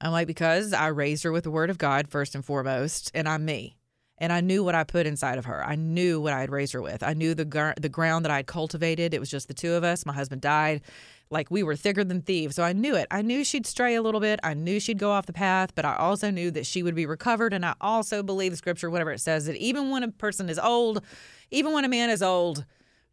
[0.00, 3.28] I'm like, because I raised her with the word of God first and foremost, and
[3.28, 3.79] I'm me.
[4.20, 5.64] And I knew what I put inside of her.
[5.64, 7.02] I knew what I had raised her with.
[7.02, 9.14] I knew the gar- the ground that I had cultivated.
[9.14, 10.04] It was just the two of us.
[10.04, 10.82] My husband died.
[11.30, 12.56] Like we were thicker than thieves.
[12.56, 13.06] So I knew it.
[13.10, 14.38] I knew she'd stray a little bit.
[14.42, 17.06] I knew she'd go off the path, but I also knew that she would be
[17.06, 17.54] recovered.
[17.54, 20.58] And I also believe the scripture, whatever it says, that even when a person is
[20.58, 21.02] old,
[21.50, 22.66] even when a man is old,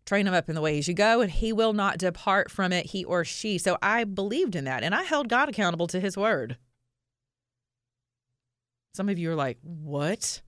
[0.05, 2.71] train him up in the way he should go, and he will not depart from
[2.73, 3.57] it, he or she.
[3.57, 6.57] So I believed in that, and I held God accountable to his word.
[8.93, 10.41] Some of you are like, what?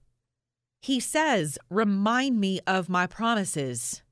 [0.80, 4.02] He says, remind me of my promises.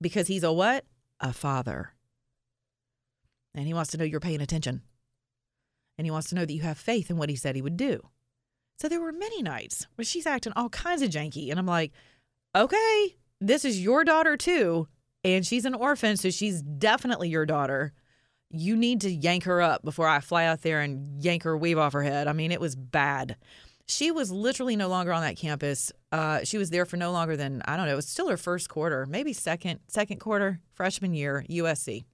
[0.00, 0.84] Because he's a what?
[1.20, 1.90] A father.
[3.54, 4.82] And he wants to know you're paying attention.
[5.98, 7.76] And he wants to know that you have faith in what he said he would
[7.76, 8.00] do.
[8.78, 11.50] So there were many nights where she's acting all kinds of janky.
[11.50, 11.92] And I'm like,
[12.56, 14.88] okay, this is your daughter too.
[15.22, 17.92] And she's an orphan, so she's definitely your daughter.
[18.50, 21.78] You need to yank her up before I fly out there and yank her weave
[21.78, 22.26] off her head.
[22.26, 23.36] I mean, it was bad.
[23.86, 25.92] She was literally no longer on that campus.
[26.10, 27.92] Uh, she was there for no longer than I don't know.
[27.92, 32.04] It was still her first quarter, maybe second, second quarter, freshman year, USC.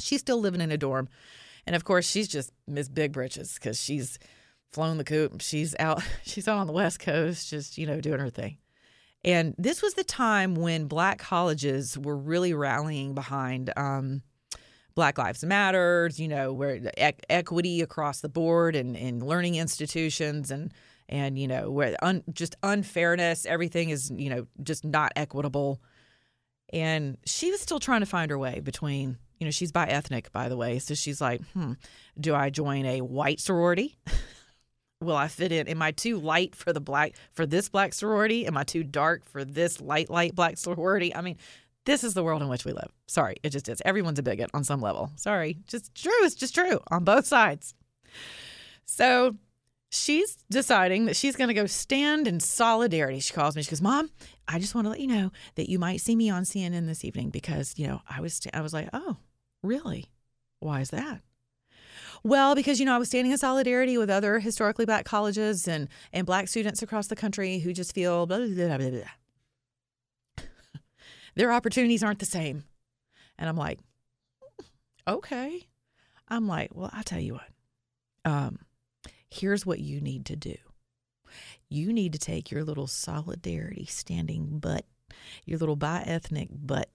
[0.00, 1.08] She's still living in a dorm,
[1.66, 4.18] and of course, she's just Miss Big Britches because she's
[4.72, 5.40] flown the coop.
[5.40, 6.02] She's out.
[6.24, 8.58] She's out on the West Coast, just you know, doing her thing.
[9.24, 14.22] And this was the time when black colleges were really rallying behind um,
[14.94, 20.50] Black Lives Matters, you know, where e- equity across the board and in learning institutions
[20.50, 20.72] and
[21.08, 25.80] and you know where un, just unfairness, everything is you know just not equitable.
[26.72, 30.32] And she was still trying to find her way between, you know, she's bi ethnic,
[30.32, 30.78] by the way.
[30.78, 31.74] So she's like, hmm,
[32.18, 33.96] do I join a white sorority?
[35.00, 35.68] Will I fit in?
[35.68, 38.46] Am I too light for the black for this black sorority?
[38.46, 41.14] Am I too dark for this light light black sorority?
[41.14, 41.36] I mean,
[41.84, 42.90] this is the world in which we live.
[43.06, 43.82] Sorry, it just is.
[43.84, 45.10] Everyone's a bigot on some level.
[45.16, 46.12] Sorry, just true.
[46.24, 47.74] It's just true on both sides.
[48.86, 49.36] So
[49.90, 53.20] she's deciding that she's going to go stand in solidarity.
[53.20, 53.62] She calls me.
[53.62, 54.10] She goes, Mom,
[54.48, 57.04] I just want to let you know that you might see me on CNN this
[57.04, 59.16] evening because, you know, I was I was like, "Oh,
[59.62, 60.06] really?
[60.60, 61.20] Why is that?"
[62.22, 65.88] Well, because you know, I was standing in solidarity with other historically black colleges and
[66.12, 68.90] and black students across the country who just feel blah blah blah blah.
[68.90, 69.00] blah.
[71.34, 72.64] Their opportunities aren't the same.
[73.38, 73.80] And I'm like,
[75.06, 75.68] "Okay."
[76.28, 77.50] I'm like, "Well, I'll tell you what.
[78.24, 78.60] Um,
[79.30, 80.56] here's what you need to do.
[81.68, 84.86] You need to take your little solidarity standing butt,
[85.44, 86.90] your little bi ethnic butt,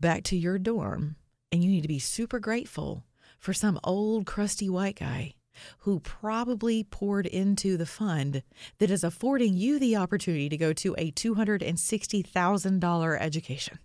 [0.00, 1.16] back to your dorm,
[1.52, 3.04] and you need to be super grateful
[3.38, 5.34] for some old crusty white guy
[5.80, 8.42] who probably poured into the fund
[8.78, 13.78] that is affording you the opportunity to go to a $260,000 education.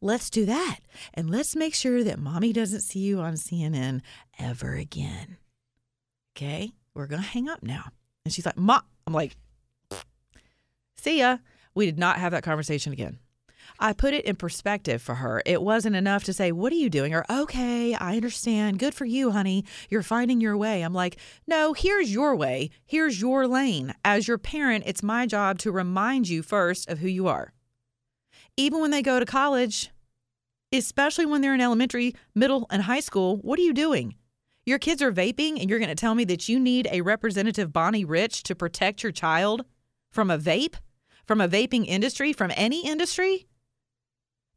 [0.00, 0.78] Let's do that.
[1.14, 4.00] And let's make sure that mommy doesn't see you on CNN
[4.38, 5.36] ever again.
[6.36, 7.84] Okay, we're going to hang up now.
[8.24, 9.36] And she's like, Ma, I'm like,
[10.96, 11.38] see ya.
[11.74, 13.18] We did not have that conversation again.
[13.82, 15.42] I put it in perspective for her.
[15.46, 17.14] It wasn't enough to say, What are you doing?
[17.14, 18.78] or Okay, I understand.
[18.78, 19.64] Good for you, honey.
[19.88, 20.82] You're finding your way.
[20.82, 21.16] I'm like,
[21.46, 22.70] No, here's your way.
[22.84, 23.94] Here's your lane.
[24.04, 27.54] As your parent, it's my job to remind you first of who you are.
[28.56, 29.90] Even when they go to college,
[30.72, 34.14] especially when they're in elementary, middle, and high school, what are you doing?
[34.66, 37.72] Your kids are vaping, and you're going to tell me that you need a Representative
[37.72, 39.64] Bonnie Rich to protect your child
[40.12, 40.74] from a vape,
[41.26, 43.46] from a vaping industry, from any industry?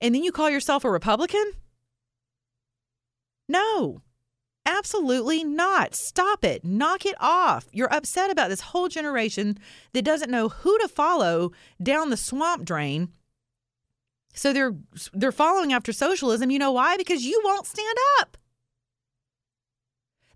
[0.02, 1.54] And then you call yourself a Republican?
[3.48, 4.02] No,
[4.66, 5.96] absolutely not.
[5.96, 6.64] Stop it.
[6.64, 7.68] Knock it off.
[7.72, 9.58] You're upset about this whole generation
[9.94, 11.52] that doesn't know who to follow
[11.82, 13.10] down the swamp drain.
[14.34, 14.74] So they're
[15.14, 16.50] they're following after socialism.
[16.50, 16.98] You know why?
[16.98, 18.38] Because you won't stand up.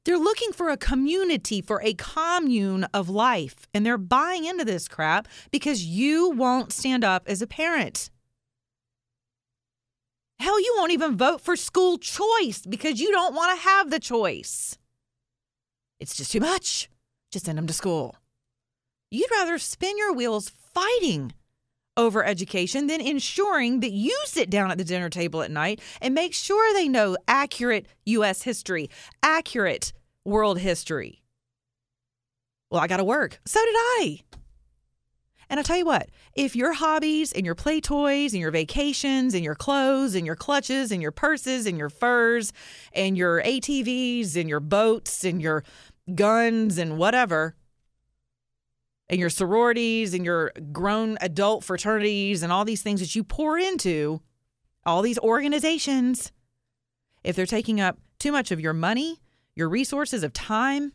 [0.06, 4.88] They're looking for a community, for a commune of life, and they're buying into this
[4.88, 8.10] crap because you won't stand up as a parent.
[10.40, 14.00] Hell, you won't even vote for school choice because you don't want to have the
[14.00, 14.78] choice.
[16.00, 16.90] It's just too much.
[17.32, 18.16] Just send them to school.
[19.10, 21.34] You'd rather spin your wheels fighting
[21.96, 26.14] over education than ensuring that you sit down at the dinner table at night and
[26.14, 28.44] make sure they know accurate U.S.
[28.44, 28.90] history,
[29.24, 29.92] accurate
[30.24, 31.24] world history.
[32.70, 33.40] Well, I got to work.
[33.46, 34.20] So did I.
[35.50, 39.34] And I tell you what, if your hobbies and your play toys and your vacations
[39.34, 42.52] and your clothes and your clutches and your purses and your furs
[42.94, 45.64] and your ATVs and your boats and your
[46.14, 47.56] guns and whatever,
[49.10, 53.58] and your sororities and your grown adult fraternities and all these things that you pour
[53.58, 54.22] into,
[54.86, 56.32] all these organizations,
[57.24, 59.22] if they're taking up too much of your money,
[59.56, 60.92] your resources of time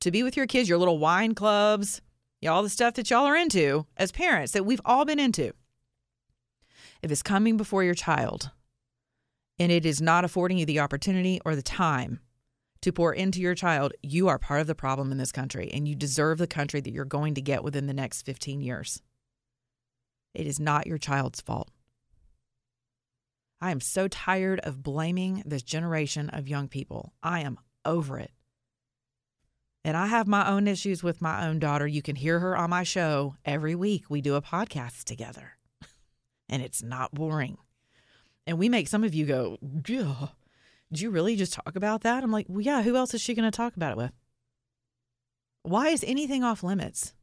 [0.00, 2.02] to be with your kids, your little wine clubs,
[2.46, 5.52] all the stuff that y'all are into as parents that we've all been into.
[7.02, 8.50] If it's coming before your child
[9.58, 12.20] and it is not affording you the opportunity or the time
[12.82, 15.88] to pour into your child, you are part of the problem in this country and
[15.88, 19.00] you deserve the country that you're going to get within the next 15 years.
[20.34, 21.70] It is not your child's fault.
[23.60, 27.14] I am so tired of blaming this generation of young people.
[27.22, 28.30] I am over it.
[29.84, 31.86] And I have my own issues with my own daughter.
[31.86, 34.04] You can hear her on my show every week.
[34.08, 35.58] We do a podcast together,
[36.48, 37.58] and it's not boring.
[38.46, 40.28] And we make some of you go, yeah,
[40.90, 42.22] did you really just talk about that?
[42.22, 44.12] I'm like, well, yeah, who else is she going to talk about it with?
[45.62, 47.14] Why is anything off limits?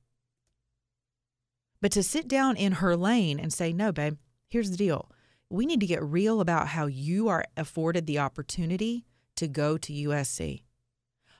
[1.79, 4.17] But to sit down in her lane and say, no, babe,
[4.49, 5.09] here's the deal.
[5.49, 9.93] We need to get real about how you are afforded the opportunity to go to
[9.93, 10.63] USC.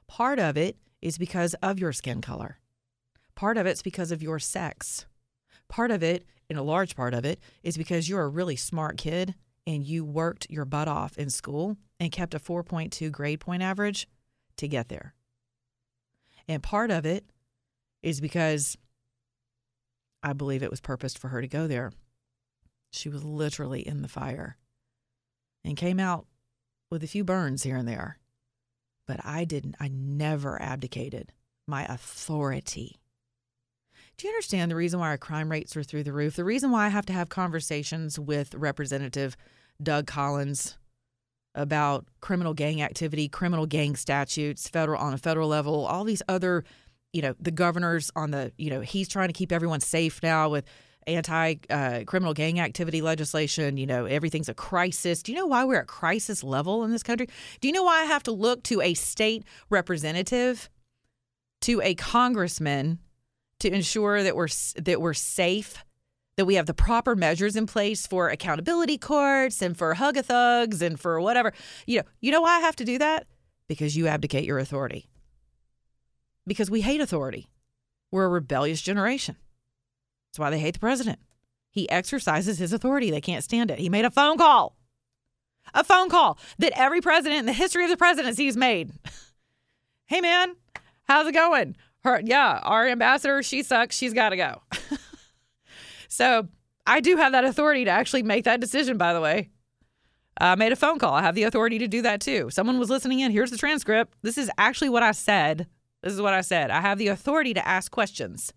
[0.08, 2.60] Part of it is because of your skin color.
[3.36, 5.06] Part of it's because of your sex.
[5.68, 8.98] Part of it, and a large part of it, is because you're a really smart
[8.98, 9.36] kid
[9.66, 14.08] and you worked your butt off in school and kept a 4.2 grade point average
[14.58, 15.14] to get there.
[16.48, 17.26] And part of it
[18.04, 18.78] is because
[20.24, 21.92] I believe it was purposed for her to go there.
[22.92, 24.58] She was literally in the fire
[25.64, 26.26] and came out
[26.90, 28.18] with a few burns here and there.
[29.08, 31.32] But I didn't, I never abdicated
[31.68, 32.98] my authority.
[34.18, 36.36] Do you understand the reason why our crime rates are through the roof?
[36.36, 39.36] The reason why I have to have conversations with Representative
[39.82, 40.78] Doug Collins
[41.56, 46.64] about criminal gang activity, criminal gang statutes, federal on a federal level, all these other,
[47.14, 50.50] you know, the governors on the, you know, he's trying to keep everyone safe now
[50.50, 50.66] with
[51.08, 53.78] anti uh, criminal gang activity legislation.
[53.78, 55.24] You know, everything's a crisis.
[55.24, 57.28] Do you know why we're at crisis level in this country?
[57.60, 60.70] Do you know why I have to look to a state representative,
[61.62, 63.00] to a congressman,
[63.60, 65.84] to ensure that we're that we're safe,
[66.38, 70.24] that we have the proper measures in place for accountability courts and for hug a
[70.24, 71.54] thugs and for whatever.
[71.86, 73.28] You know, you know why I have to do that?
[73.68, 75.08] Because you abdicate your authority.
[76.48, 77.48] Because we hate authority.
[78.12, 79.38] We're a rebellious generation.
[80.32, 81.20] That's why they hate the president.
[81.70, 83.12] He exercises his authority.
[83.12, 83.80] They can't stand it.
[83.80, 84.78] He made a phone call.
[85.74, 88.92] A phone call that every president in the history of the presidency has made.
[90.06, 90.56] hey man,
[91.04, 91.76] how's it going?
[92.04, 93.96] Her yeah, our ambassador, she sucks.
[93.96, 94.62] She's got to go.
[96.08, 96.48] so,
[96.88, 99.50] I do have that authority to actually make that decision, by the way.
[100.40, 101.14] I made a phone call.
[101.14, 102.50] I have the authority to do that too.
[102.50, 103.32] Someone was listening in.
[103.32, 104.16] Here's the transcript.
[104.22, 105.68] This is actually what I said.
[106.02, 106.72] This is what I said.
[106.72, 108.52] I have the authority to ask questions.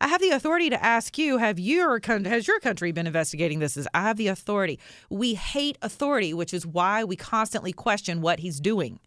[0.00, 3.76] I have the authority to ask you, have your has your country been investigating this?
[3.76, 4.80] As I have the authority.
[5.10, 8.98] We hate authority, which is why we constantly question what he's doing.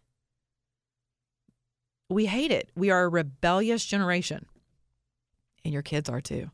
[2.09, 2.69] We hate it.
[2.75, 4.45] We are a rebellious generation.
[5.65, 6.51] And your kids are too.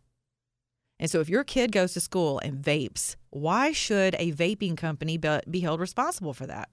[0.99, 5.17] And so if your kid goes to school and vapes, why should a vaping company
[5.17, 6.69] be held responsible for that?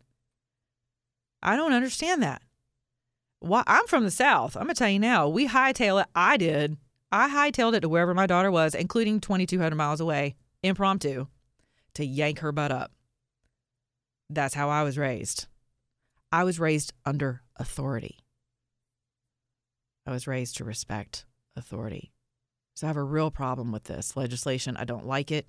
[1.43, 2.43] I don't understand that.
[3.41, 4.57] Why I'm from the South.
[4.57, 6.09] I'm gonna tell you now, we hightail it.
[6.15, 6.77] I did
[7.13, 11.27] I hightailed it to wherever my daughter was, including 2,200 miles away, impromptu,
[11.95, 12.93] to yank her butt up.
[14.29, 15.47] That's how I was raised.
[16.33, 18.19] I was raised under authority.
[20.07, 21.25] I was raised to respect
[21.57, 22.13] authority.
[22.75, 24.77] So I have a real problem with this legislation.
[24.77, 25.47] I don't like it.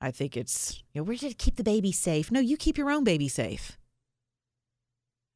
[0.00, 2.30] I think it's, you know, we're to keep the baby safe.
[2.30, 3.76] No, you keep your own baby safe.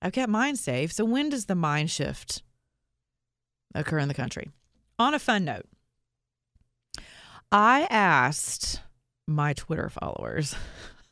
[0.01, 0.93] I've kept mine safe.
[0.93, 2.43] So when does the mind shift
[3.75, 4.51] occur in the country?
[5.03, 5.67] On a fun note,
[7.51, 8.81] I asked
[9.27, 10.55] my Twitter followers.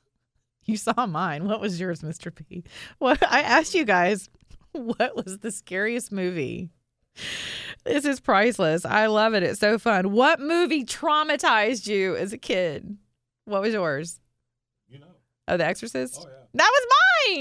[0.64, 1.45] you saw mine.
[1.45, 2.32] What was yours, Mr.
[2.32, 2.62] P?
[3.01, 4.30] What I asked you guys,
[4.70, 6.70] what was the scariest movie?
[7.82, 8.84] This is priceless.
[8.84, 9.43] I love it.
[9.43, 10.12] It's so fun.
[10.12, 12.97] What movie traumatized you as a kid?
[13.47, 14.20] What was yours?
[15.51, 16.24] Oh, The Exorcist?
[16.24, 16.36] Oh, yeah.
[16.55, 16.86] That was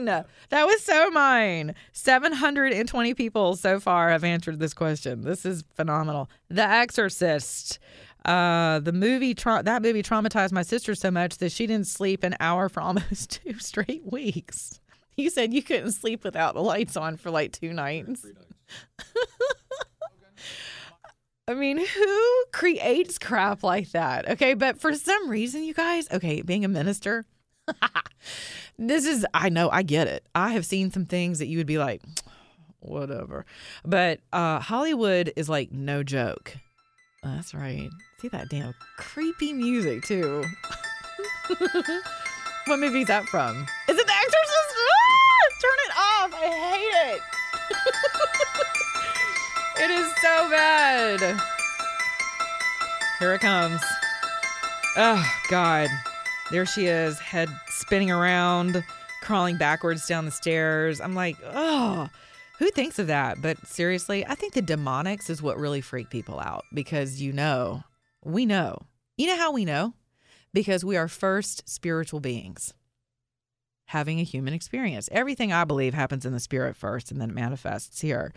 [0.06, 0.26] mine.
[0.50, 1.76] That was so mine.
[1.94, 5.22] 720 people so far have answered this question.
[5.22, 6.30] This is phenomenal.
[6.50, 7.80] The Exorcist.
[8.26, 12.24] Uh, the movie tra- that movie traumatized my sister so much that she didn't sleep
[12.24, 14.80] an hour for almost two straight weeks.
[15.16, 18.26] You said you couldn't sleep without the lights on for like two nights.
[21.48, 24.30] I mean, who creates crap like that?
[24.30, 27.26] Okay, but for some reason, you guys, okay, being a minister,
[28.78, 30.26] this is, I know, I get it.
[30.36, 32.02] I have seen some things that you would be like,
[32.80, 33.46] whatever.
[33.86, 36.56] But uh, Hollywood is like no joke.
[37.24, 37.90] That's right.
[38.20, 40.44] See that damn creepy music, too.
[42.66, 43.68] what movie is that from?
[43.90, 44.76] Is it The Exorcist?
[44.78, 45.20] Ah!
[45.62, 46.34] Turn it off.
[46.34, 47.22] I hate it.
[49.84, 51.42] it is so bad.
[53.20, 53.82] Here it comes.
[54.96, 55.90] Oh, God.
[56.52, 58.84] There she is, head spinning around,
[59.22, 61.00] crawling backwards down the stairs.
[61.00, 62.10] I'm like, oh,
[62.58, 63.42] who thinks of that?
[63.42, 67.84] But seriously, I think the demonics is what really freak people out because you know,
[68.24, 68.80] we know.
[69.16, 69.94] You know how we know?
[70.54, 72.74] Because we are first spiritual beings
[73.90, 75.10] having a human experience.
[75.12, 78.32] Everything I believe happens in the spirit first and then it manifests here.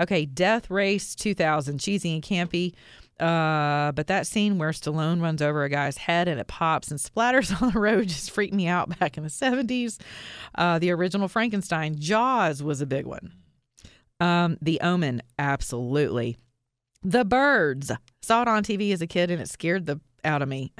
[0.00, 2.74] Okay, Death Race 2000, cheesy and campy.
[3.18, 7.00] Uh, but that scene where Stallone runs over a guy's head and it pops and
[7.00, 9.98] splatters on the road just freaked me out back in the 70s.
[10.54, 13.32] Uh, the original Frankenstein, Jaws was a big one.
[14.20, 16.36] Um, the Omen, absolutely.
[17.02, 17.92] The Birds,
[18.22, 20.72] saw it on TV as a kid and it scared the out of me.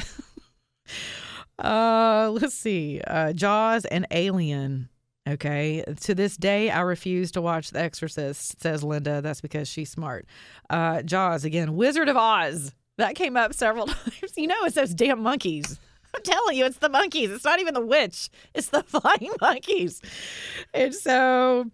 [1.58, 3.00] uh, let's see.
[3.06, 4.88] Uh, Jaws and Alien.
[5.28, 5.82] Okay.
[6.02, 9.20] To this day, I refuse to watch The Exorcist, says Linda.
[9.20, 10.26] That's because she's smart.
[10.70, 12.72] Uh, Jaws, again, Wizard of Oz.
[12.98, 14.32] That came up several times.
[14.36, 15.78] You know, it's those damn monkeys.
[16.14, 17.30] I'm telling you, it's the monkeys.
[17.30, 18.30] It's not even the witch.
[18.54, 20.00] It's the flying monkeys.
[20.72, 21.66] And so,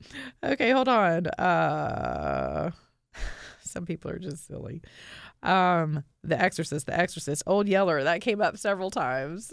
[0.43, 1.27] okay, hold on.
[1.29, 2.71] Uh,
[3.63, 4.83] some people are just silly.
[5.43, 8.03] Um, The Exorcist, The Exorcist, Old Yeller.
[8.03, 9.53] That came up several times.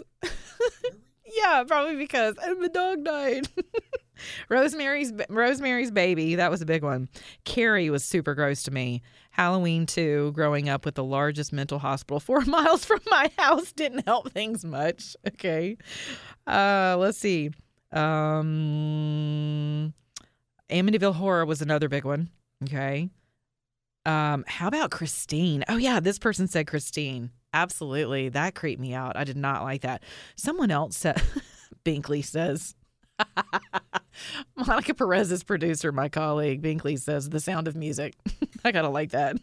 [1.40, 3.48] Yeah, probably because and the dog died.
[4.50, 7.08] Rosemary's Rosemary's Baby, that was a big one.
[7.44, 9.02] Carrie was super gross to me.
[9.30, 14.04] Halloween 2, growing up with the largest mental hospital 4 miles from my house didn't
[14.06, 15.16] help things much.
[15.26, 15.76] Okay.
[16.46, 17.50] Uh let's see.
[17.92, 19.94] Um
[20.68, 22.28] Amityville Horror was another big one.
[22.64, 23.08] Okay.
[24.04, 25.64] Um how about Christine?
[25.68, 27.30] Oh yeah, this person said Christine.
[27.52, 28.28] Absolutely.
[28.28, 29.16] That creeped me out.
[29.16, 30.02] I did not like that.
[30.36, 31.20] Someone else said,
[31.84, 32.74] Binkley says,
[34.56, 38.14] Monica Perez's producer, my colleague, Binkley says, The Sound of Music.
[38.64, 39.36] I of like that.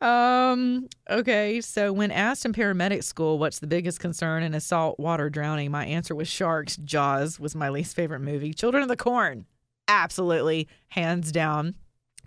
[0.00, 5.28] Um, okay, so when asked in paramedic school what's the biggest concern in a saltwater
[5.28, 6.76] drowning, my answer was sharks.
[6.76, 8.54] Jaws was my least favorite movie.
[8.54, 9.46] Children of the Corn,
[9.88, 11.74] absolutely, hands down.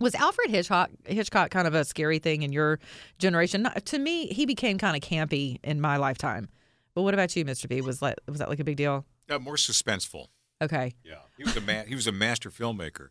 [0.02, 2.78] Was Alfred Hitchcock Hitchcock kind of a scary thing in your
[3.18, 3.62] generation?
[3.62, 6.48] Not, to me, he became kind of campy in my lifetime.
[6.94, 7.68] But what about you, Mr.
[7.68, 7.80] B?
[7.80, 9.04] Was like was that like a big deal?
[9.30, 10.26] Uh, more suspenseful.
[10.60, 10.92] Okay.
[11.04, 11.86] Yeah, he was a man.
[11.86, 13.08] he was a master filmmaker.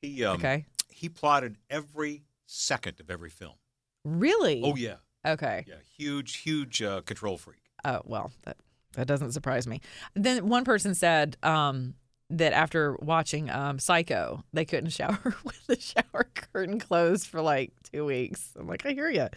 [0.00, 0.66] He um, Okay.
[0.90, 3.54] He plotted every second of every film.
[4.04, 4.62] Really?
[4.64, 5.64] Oh yeah, Okay.
[5.66, 5.74] yeah.
[5.98, 7.62] Huge, huge uh, control freak.
[7.84, 8.56] Oh well, that
[8.92, 9.80] that doesn't surprise me.
[10.14, 11.94] Then one person said um,
[12.30, 17.72] that after watching um, Psycho, they couldn't shower with the shower curtain closed for like
[17.92, 18.52] two weeks.
[18.58, 19.28] I'm like, I hear you.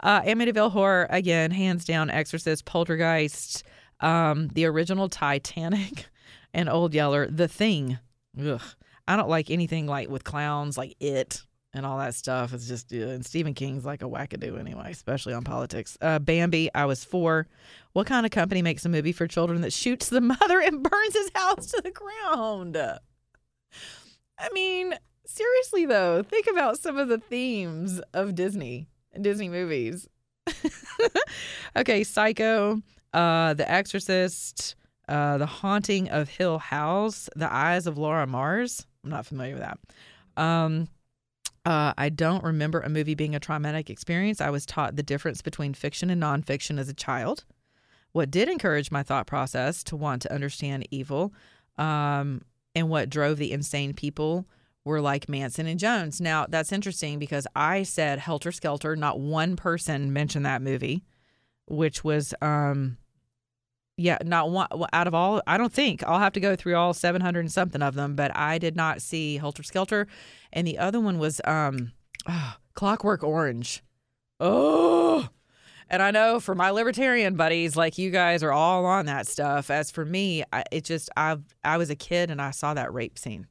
[0.00, 2.10] Uh, Amityville Horror again, hands down.
[2.10, 3.64] Exorcist, Poltergeist,
[4.00, 6.08] um, the original Titanic,
[6.54, 7.28] and Old Yeller.
[7.28, 7.98] The Thing.
[8.40, 8.62] Ugh.
[9.06, 11.42] I don't like anything like with clowns, like it
[11.74, 12.54] and all that stuff.
[12.54, 15.98] is just, and Stephen King's like a wackadoo anyway, especially on politics.
[16.00, 17.48] Uh, Bambi, I was four.
[17.92, 21.14] What kind of company makes a movie for children that shoots the mother and burns
[21.14, 22.76] his house to the ground?
[22.76, 24.94] I mean,
[25.26, 30.08] seriously though, think about some of the themes of Disney and Disney movies.
[31.76, 34.76] okay, Psycho, uh, The Exorcist,
[35.08, 38.86] uh, The Haunting of Hill House, The Eyes of Laura Mars.
[39.02, 39.78] I'm not familiar with that.
[40.42, 40.88] Um,
[41.64, 44.40] uh, I don't remember a movie being a traumatic experience.
[44.40, 47.44] I was taught the difference between fiction and nonfiction as a child.
[48.12, 51.32] What did encourage my thought process to want to understand evil,
[51.78, 52.42] um,
[52.74, 54.46] and what drove the insane people
[54.84, 56.20] were like Manson and Jones.
[56.20, 58.94] Now, that's interesting because I said Helter Skelter.
[58.94, 61.04] Not one person mentioned that movie,
[61.66, 62.98] which was, um,
[63.96, 65.40] yeah, not one out of all.
[65.46, 68.36] I don't think I'll have to go through all 700 and something of them, but
[68.36, 70.06] I did not see Helter Skelter.
[70.52, 71.92] And the other one was um,
[72.26, 73.82] ah, Clockwork Orange.
[74.40, 75.28] Oh,
[75.88, 79.70] and I know for my libertarian buddies, like you guys are all on that stuff.
[79.70, 82.92] As for me, I, it just I I was a kid and I saw that
[82.92, 83.46] rape scene,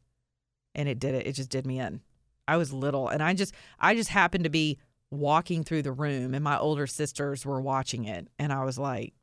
[0.75, 1.27] and it did it.
[1.27, 2.01] It just did me in.
[2.47, 4.77] I was little, and I just I just happened to be
[5.09, 9.13] walking through the room, and my older sisters were watching it, and I was like,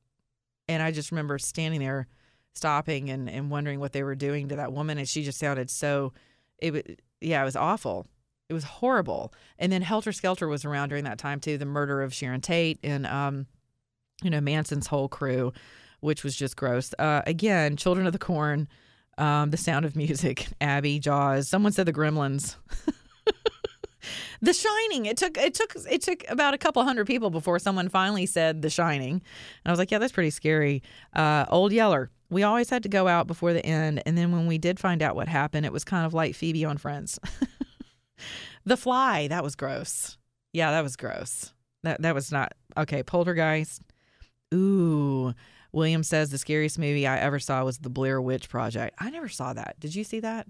[0.71, 2.07] and I just remember standing there,
[2.55, 5.69] stopping and and wondering what they were doing to that woman, and she just sounded
[5.69, 6.13] so.
[6.59, 6.83] It was
[7.21, 8.07] yeah, it was awful.
[8.49, 9.33] It was horrible.
[9.59, 11.59] And then Helter Skelter was around during that time too.
[11.59, 13.47] The murder of Sharon Tate and um,
[14.23, 15.53] you know Manson's whole crew,
[16.01, 16.95] which was just gross.
[16.99, 18.69] Uh, again, Children of the Corn,
[19.19, 21.49] um, The Sound of Music, Abby, Jaws.
[21.49, 22.57] Someone said the Gremlins.
[24.41, 25.07] The Shining.
[25.07, 28.63] It took it took it took about a couple hundred people before someone finally said
[28.63, 29.23] The Shining, and
[29.67, 30.83] I was like, yeah, that's pretty scary.
[31.15, 32.11] Uh, Old Yeller.
[32.31, 35.03] We always had to go out before the end, and then when we did find
[35.03, 37.19] out what happened, it was kind of like Phoebe on Friends.
[38.65, 39.27] the Fly.
[39.29, 40.17] That was gross.
[40.53, 41.53] Yeah, that was gross.
[41.83, 43.03] That that was not okay.
[43.03, 43.83] Poltergeist.
[44.55, 45.35] Ooh.
[45.73, 48.97] William says the scariest movie I ever saw was The Blair Witch Project.
[48.99, 49.77] I never saw that.
[49.79, 50.47] Did you see that?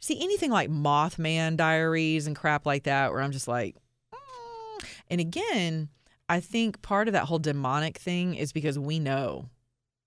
[0.00, 3.76] See anything like Mothman Diaries and crap like that, where I'm just like,
[4.14, 4.84] mm.
[5.08, 5.88] and again,
[6.28, 9.48] I think part of that whole demonic thing is because we know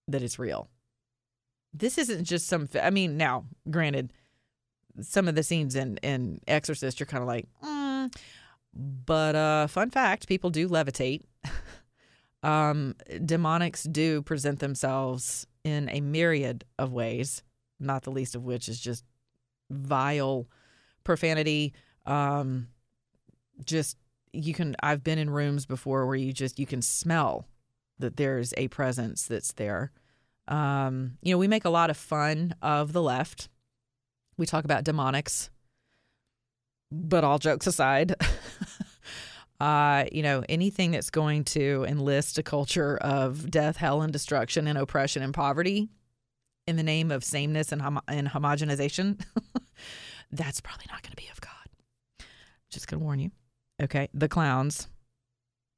[0.07, 0.69] that it's real.
[1.73, 2.67] This isn't just some.
[2.81, 4.11] I mean, now, granted,
[5.01, 8.13] some of the scenes in in Exorcist, you're kind of like, mm.
[8.73, 11.23] but uh, fun fact: people do levitate.
[12.43, 17.43] um, demonics do present themselves in a myriad of ways,
[17.79, 19.03] not the least of which is just
[19.69, 20.47] vile
[21.03, 21.73] profanity.
[22.05, 22.67] Um
[23.65, 23.97] just
[24.31, 27.47] you can i've been in rooms before where you just you can smell
[27.97, 29.91] that there's a presence that's there.
[30.47, 33.49] Um you know we make a lot of fun of the left.
[34.37, 35.49] We talk about demonics.
[36.91, 38.15] But all jokes aside
[39.59, 44.67] uh you know anything that's going to enlist a culture of death hell and destruction
[44.67, 45.89] and oppression and poverty
[46.69, 49.19] in the name of sameness and, homo- and homogenization,
[50.31, 52.25] that's probably not going to be of God.
[52.69, 53.31] Just going to warn you.
[53.81, 54.07] Okay.
[54.13, 54.87] The clowns,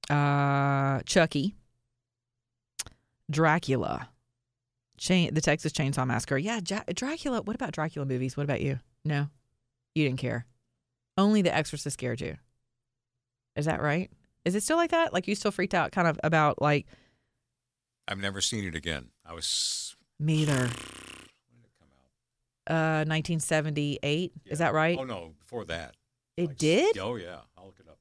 [0.10, 1.56] uh, Chucky,
[3.30, 4.10] Dracula,
[5.08, 6.38] the Texas Chainsaw Massacre.
[6.38, 7.42] Yeah, ja- Dracula.
[7.42, 8.36] What about Dracula movies?
[8.36, 8.80] What about you?
[9.06, 9.28] No,
[9.96, 10.46] you didn't care.
[11.18, 12.38] Only The Exorcist scared you.
[13.56, 14.12] Is that right?
[14.46, 15.14] Is it still like that?
[15.14, 16.88] Like you still freaked out kind of about like
[18.08, 19.10] I've never seen it again.
[19.26, 20.70] I was me either.
[22.68, 24.32] Uh, 1978.
[24.46, 24.98] Is that right?
[25.00, 25.96] Oh no, before that.
[26.38, 26.98] It did?
[26.98, 27.98] Oh yeah, I'll look it up.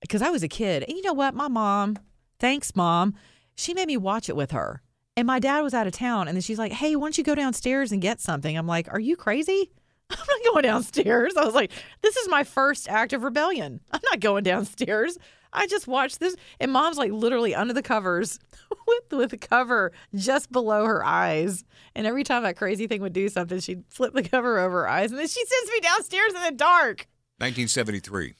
[0.00, 0.84] Because I was a kid.
[0.84, 1.34] And you know what?
[1.34, 1.98] My mom,
[2.38, 3.14] thanks, mom,
[3.56, 4.82] she made me watch it with her.
[5.16, 6.28] And my dad was out of town.
[6.28, 8.56] And then she's like, hey, why don't you go downstairs and get something?
[8.56, 9.70] I'm like, are you crazy?
[10.10, 11.34] I'm not going downstairs.
[11.36, 13.80] I was like, this is my first act of rebellion.
[13.90, 15.18] I'm not going downstairs.
[15.52, 18.38] I just watched this, and mom's like literally under the covers
[18.86, 21.64] with with the cover just below her eyes.
[21.94, 24.88] And every time that crazy thing would do something, she'd flip the cover over her
[24.88, 27.06] eyes, and then she sends me downstairs in the dark.
[27.38, 28.34] 1973.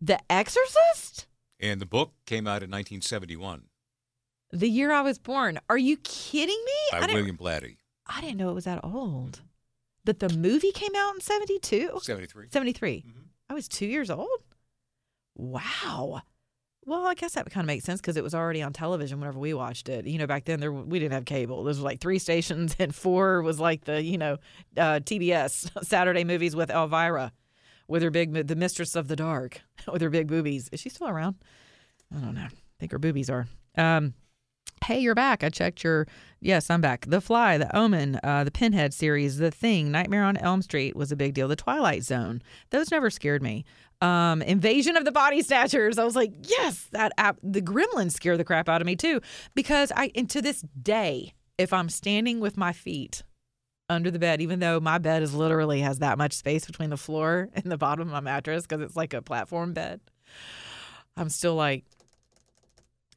[0.00, 1.26] The Exorcist?
[1.58, 3.62] And the book came out in 1971
[4.52, 5.58] The year I was born.
[5.70, 7.00] Are you kidding me?
[7.00, 7.76] By William Blatty.
[8.06, 9.40] I didn't know it was that old.
[10.04, 11.98] But the movie came out in 72?
[12.02, 12.48] 73.
[12.50, 12.98] 73.
[12.98, 13.20] Mm-hmm.
[13.50, 14.28] I was two years old?
[15.34, 16.22] Wow.
[16.86, 19.40] Well, I guess that kind of makes sense because it was already on television whenever
[19.40, 20.06] we watched it.
[20.06, 21.56] You know, back then there we didn't have cable.
[21.56, 24.38] There was like three stations, and four was like the you know
[24.76, 27.32] uh, TBS Saturday movies with Elvira,
[27.88, 29.62] with her big the Mistress of the Dark
[29.92, 30.68] with her big boobies.
[30.70, 31.34] Is she still around?
[32.14, 32.42] I don't know.
[32.42, 33.48] I think her boobies are.
[33.76, 34.14] Um,
[34.84, 35.42] hey, you're back.
[35.42, 36.06] I checked your.
[36.40, 37.06] Yes, I'm back.
[37.08, 41.10] The Fly, The Omen, uh, the Pinhead series, The Thing, Nightmare on Elm Street was
[41.10, 41.48] a big deal.
[41.48, 43.64] The Twilight Zone, those never scared me.
[44.02, 45.98] Um, Invasion of the Body Snatchers.
[45.98, 47.38] I was like, yes, that app.
[47.42, 49.20] The Gremlins scare the crap out of me too,
[49.54, 53.22] because I and to this day, if I'm standing with my feet
[53.88, 56.96] under the bed, even though my bed is literally has that much space between the
[56.96, 60.00] floor and the bottom of my mattress because it's like a platform bed,
[61.16, 61.84] I'm still like,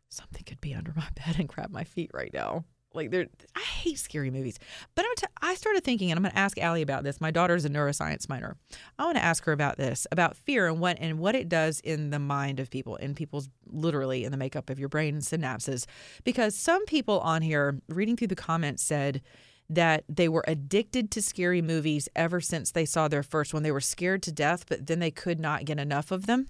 [0.09, 2.63] something could be under my bed and grab my feet right now.
[2.93, 4.57] Like they're, I hate scary movies.
[4.95, 7.21] But I'm t- I started thinking, and I'm going to ask Allie about this.
[7.21, 8.57] My daughter's a neuroscience minor.
[8.97, 11.79] I want to ask her about this, about fear and what and what it does
[11.81, 15.85] in the mind of people, in people's literally in the makeup of your brain synapses.
[16.23, 19.21] Because some people on here, reading through the comments, said
[19.69, 23.61] that they were addicted to scary movies ever since they saw their first one.
[23.61, 26.47] They were scared to death, but then they could not get enough of them.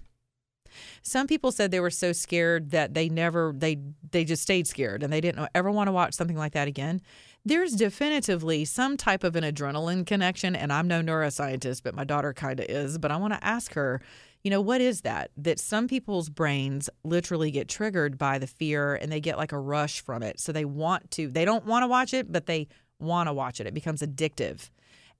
[1.02, 3.78] Some people said they were so scared that they never they
[4.10, 7.00] they just stayed scared and they didn't ever want to watch something like that again.
[7.44, 12.34] There's definitively some type of an adrenaline connection and I'm no neuroscientist, but my daughter
[12.34, 14.02] kind of is, but I want to ask her,
[14.42, 15.30] you know, what is that?
[15.36, 19.58] That some people's brains literally get triggered by the fear and they get like a
[19.58, 20.38] rush from it.
[20.38, 22.68] So they want to they don't want to watch it, but they
[22.98, 23.66] want to watch it.
[23.66, 24.70] It becomes addictive.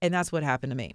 [0.03, 0.95] And that's what happened to me.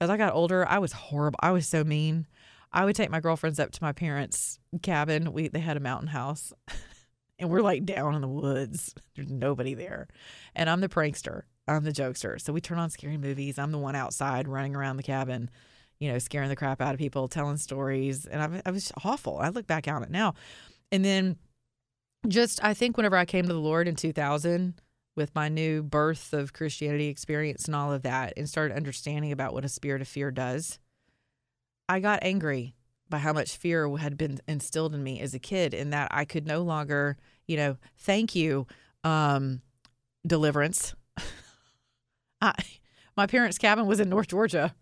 [0.00, 1.38] As I got older, I was horrible.
[1.42, 2.26] I was so mean.
[2.72, 5.32] I would take my girlfriends up to my parents' cabin.
[5.32, 6.52] We they had a mountain house,
[7.38, 8.94] and we're like down in the woods.
[9.14, 10.08] There's nobody there,
[10.54, 11.42] and I'm the prankster.
[11.68, 12.40] I'm the jokester.
[12.40, 13.58] So we turn on scary movies.
[13.58, 15.50] I'm the one outside running around the cabin,
[16.00, 19.38] you know, scaring the crap out of people, telling stories, and I, I was awful.
[19.38, 20.34] I look back on it now,
[20.90, 21.36] and then
[22.26, 24.74] just I think whenever I came to the Lord in 2000
[25.14, 29.52] with my new birth of Christianity experience and all of that, and started understanding about
[29.52, 30.78] what a spirit of fear does.
[31.88, 32.74] I got angry
[33.08, 36.24] by how much fear had been instilled in me as a kid, and that I
[36.24, 37.16] could no longer,
[37.46, 38.66] you know, thank you,
[39.04, 39.60] um,
[40.26, 40.94] deliverance.
[42.40, 42.54] I,
[43.16, 44.74] my parents' cabin was in North Georgia.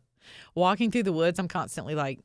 [0.54, 2.20] Walking through the woods, I'm constantly like,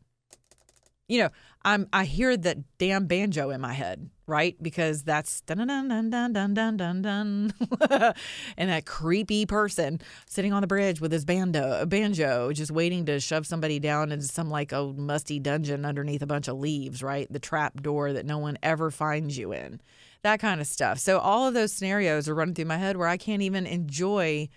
[1.08, 1.30] you know,
[1.66, 4.56] I'm I hear that damn banjo in my head, right?
[4.62, 7.54] Because that's dun dun dun dun dun dun dun dun,
[8.56, 13.20] and that creepy person sitting on the bridge with his bando, banjo, just waiting to
[13.20, 17.28] shove somebody down into some like old musty dungeon underneath a bunch of leaves, right?
[17.34, 19.82] The trap door that no one ever finds you in,
[20.22, 21.00] that kind of stuff.
[21.00, 24.50] So all of those scenarios are running through my head where I can't even enjoy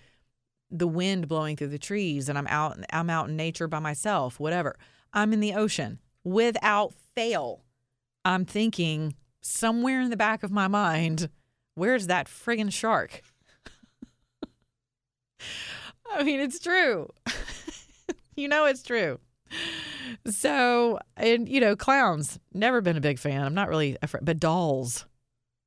[0.69, 4.39] the wind blowing through the trees, and I'm out I'm out in nature by myself,
[4.39, 4.77] whatever.
[5.11, 5.97] I'm in the ocean
[6.29, 7.63] without fail,
[8.23, 11.29] I'm thinking somewhere in the back of my mind,
[11.75, 13.21] where's that friggin' shark?
[16.11, 17.09] I mean, it's true.
[18.35, 19.19] you know, it's true.
[20.27, 23.43] So, and you know, clowns, never been a big fan.
[23.43, 25.05] I'm not really afraid, but dolls.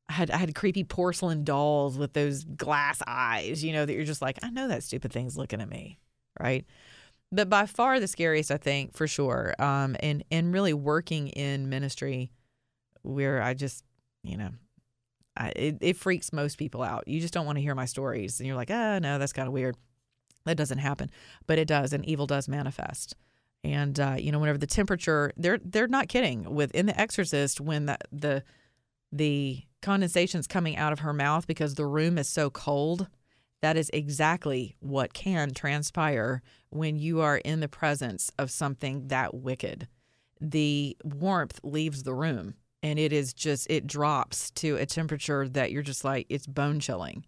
[0.08, 4.04] I had I had creepy porcelain dolls with those glass eyes, you know, that you're
[4.04, 5.98] just like, I know that stupid thing's looking at me,
[6.40, 6.64] right?
[7.32, 9.54] But by far the scariest, I think, for sure.
[9.58, 12.30] Um, and and really working in ministry,
[13.02, 13.84] where I just,
[14.22, 14.50] you know,
[15.36, 17.08] I, it it freaks most people out.
[17.08, 19.48] You just don't want to hear my stories, and you're like, oh, no, that's kind
[19.48, 19.76] of weird.
[20.44, 21.10] That doesn't happen,
[21.46, 23.16] but it does, and evil does manifest.
[23.64, 26.54] And uh, you know, whenever the temperature, they're they're not kidding.
[26.54, 28.42] With in The Exorcist, when the the
[29.10, 33.08] the condensation's coming out of her mouth because the room is so cold
[33.62, 39.34] that is exactly what can transpire when you are in the presence of something that
[39.34, 39.88] wicked.
[40.40, 45.70] The warmth leaves the room and it is just, it drops to a temperature that
[45.70, 47.24] you're just like, it's bone chilling.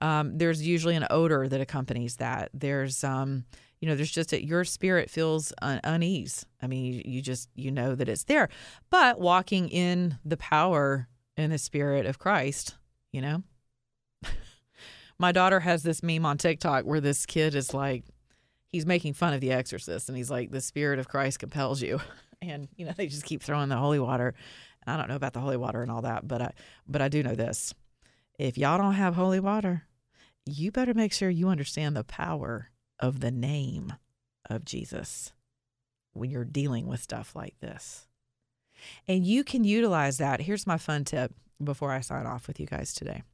[0.00, 2.50] Um, there's usually an odor that accompanies that.
[2.52, 3.44] There's, um,
[3.80, 6.44] you know, there's just that your spirit feels un- unease.
[6.60, 8.48] I mean, you, you just, you know that it's there.
[8.90, 12.76] But walking in the power and the spirit of Christ,
[13.12, 13.42] you know,
[15.18, 18.04] my daughter has this meme on TikTok where this kid is like,
[18.68, 22.00] he's making fun of the exorcist and he's like the spirit of Christ compels you.
[22.40, 24.32] And you know, they just keep throwing the holy water.
[24.86, 26.52] I don't know about the holy water and all that, but I
[26.86, 27.74] but I do know this.
[28.38, 29.82] If y'all don't have holy water,
[30.46, 33.94] you better make sure you understand the power of the name
[34.48, 35.32] of Jesus
[36.12, 38.06] when you're dealing with stuff like this.
[39.08, 40.42] And you can utilize that.
[40.42, 43.24] Here's my fun tip before I sign off with you guys today.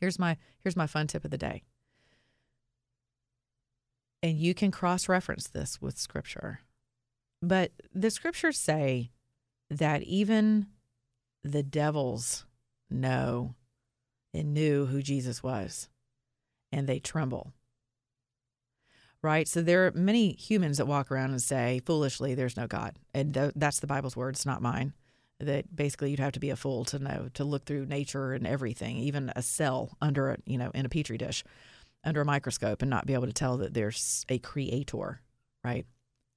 [0.00, 1.62] Here's my here's my fun tip of the day.
[4.22, 6.60] And you can cross-reference this with scripture.
[7.40, 9.12] But the scriptures say
[9.70, 10.66] that even
[11.44, 12.44] the devils
[12.90, 13.54] know
[14.34, 15.88] and knew who Jesus was
[16.72, 17.52] and they tremble.
[19.22, 19.48] Right?
[19.48, 22.96] So there are many humans that walk around and say foolishly there's no God.
[23.12, 24.94] And th- that's the Bible's words, not mine.
[25.40, 28.46] That basically you'd have to be a fool to know to look through nature and
[28.46, 31.44] everything, even a cell under a, you know, in a petri dish
[32.04, 35.20] under a microscope and not be able to tell that there's a creator,
[35.64, 35.86] right?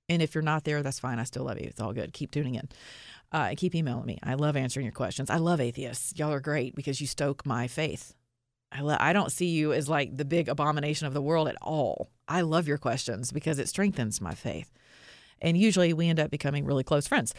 [0.09, 1.19] And if you're not there, that's fine.
[1.19, 1.67] I still love you.
[1.67, 2.13] It's all good.
[2.13, 2.67] Keep tuning in.
[3.31, 4.19] Uh, keep emailing me.
[4.23, 5.29] I love answering your questions.
[5.29, 6.13] I love atheists.
[6.17, 8.13] Y'all are great because you stoke my faith.
[8.73, 11.55] I, lo- I don't see you as like the big abomination of the world at
[11.61, 12.09] all.
[12.27, 14.71] I love your questions because it strengthens my faith.
[15.41, 17.33] And usually we end up becoming really close friends.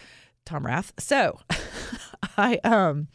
[0.44, 0.92] Tom Rath.
[0.98, 1.38] So
[2.36, 3.08] I um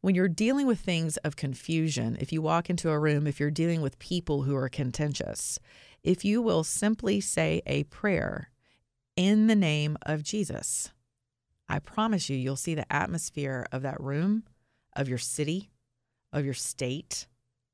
[0.00, 3.50] when you're dealing with things of confusion, if you walk into a room, if you're
[3.50, 5.58] dealing with people who are contentious,
[6.02, 8.50] if you will simply say a prayer
[9.16, 10.90] in the name of Jesus,
[11.68, 14.44] I promise you, you'll see the atmosphere of that room,
[14.96, 15.70] of your city,
[16.32, 17.26] of your state,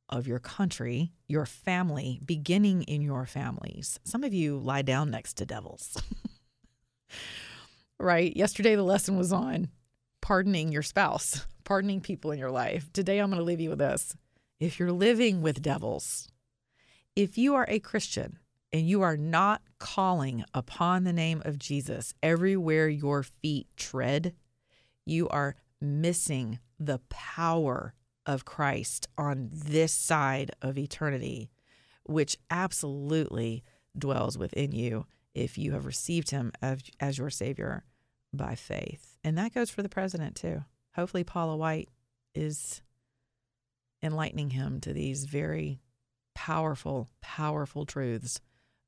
[0.09, 4.01] of your country, your family, beginning in your families.
[4.05, 5.97] Some of you lie down next to devils.
[7.99, 8.37] right?
[8.37, 9.69] Yesterday, the lesson was on
[10.21, 12.93] pardoning your spouse, pardoning people in your life.
[12.93, 14.17] Today, I'm going to leave you with this.
[14.59, 16.29] If you're living with devils,
[17.15, 18.39] if you are a Christian
[18.73, 24.35] and you are not calling upon the name of Jesus everywhere your feet tread,
[25.05, 27.95] you are missing the power
[28.25, 31.51] of Christ on this side of eternity,
[32.05, 33.63] which absolutely
[33.97, 37.85] dwells within you if you have received him as, as your Savior
[38.33, 39.17] by faith.
[39.23, 40.65] And that goes for the president too.
[40.95, 41.91] Hopefully, Paula White
[42.35, 42.81] is
[44.03, 45.81] enlightening him to these very
[46.35, 48.41] powerful, powerful truths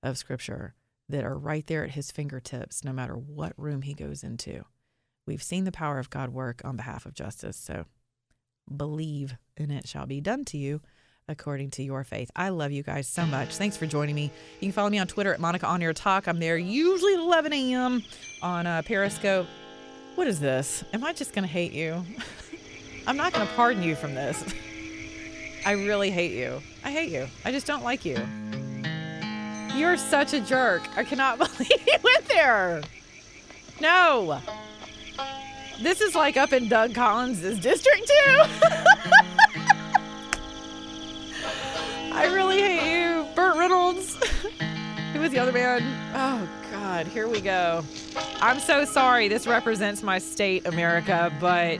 [0.02, 0.74] of Scripture
[1.08, 4.64] that are right there at his fingertips, no matter what room he goes into.
[5.26, 7.56] We've seen the power of God work on behalf of justice.
[7.56, 7.84] So
[8.74, 10.80] believe, and it shall be done to you
[11.28, 12.30] according to your faith.
[12.34, 13.56] I love you guys so much.
[13.56, 14.32] Thanks for joining me.
[14.60, 16.26] You can follow me on Twitter at Monica On Your Talk.
[16.26, 18.02] I'm there usually 11 a.m.
[18.42, 19.46] on uh, Periscope.
[20.14, 20.84] What is this?
[20.92, 22.04] Am I just going to hate you?
[23.06, 24.42] I'm not going to pardon you from this.
[25.66, 26.62] I really hate you.
[26.84, 27.26] I hate you.
[27.44, 28.18] I just don't like you.
[29.74, 30.82] You're such a jerk.
[30.96, 32.82] I cannot believe you went there.
[33.80, 34.40] No.
[35.80, 39.27] This is like up in Doug Collins' district, too.
[42.18, 43.24] I really hate you.
[43.36, 44.16] Burt Reynolds.
[45.12, 45.82] Who was the other man?
[46.16, 47.06] Oh, God.
[47.06, 47.84] Here we go.
[48.40, 49.28] I'm so sorry.
[49.28, 51.78] This represents my state, America, but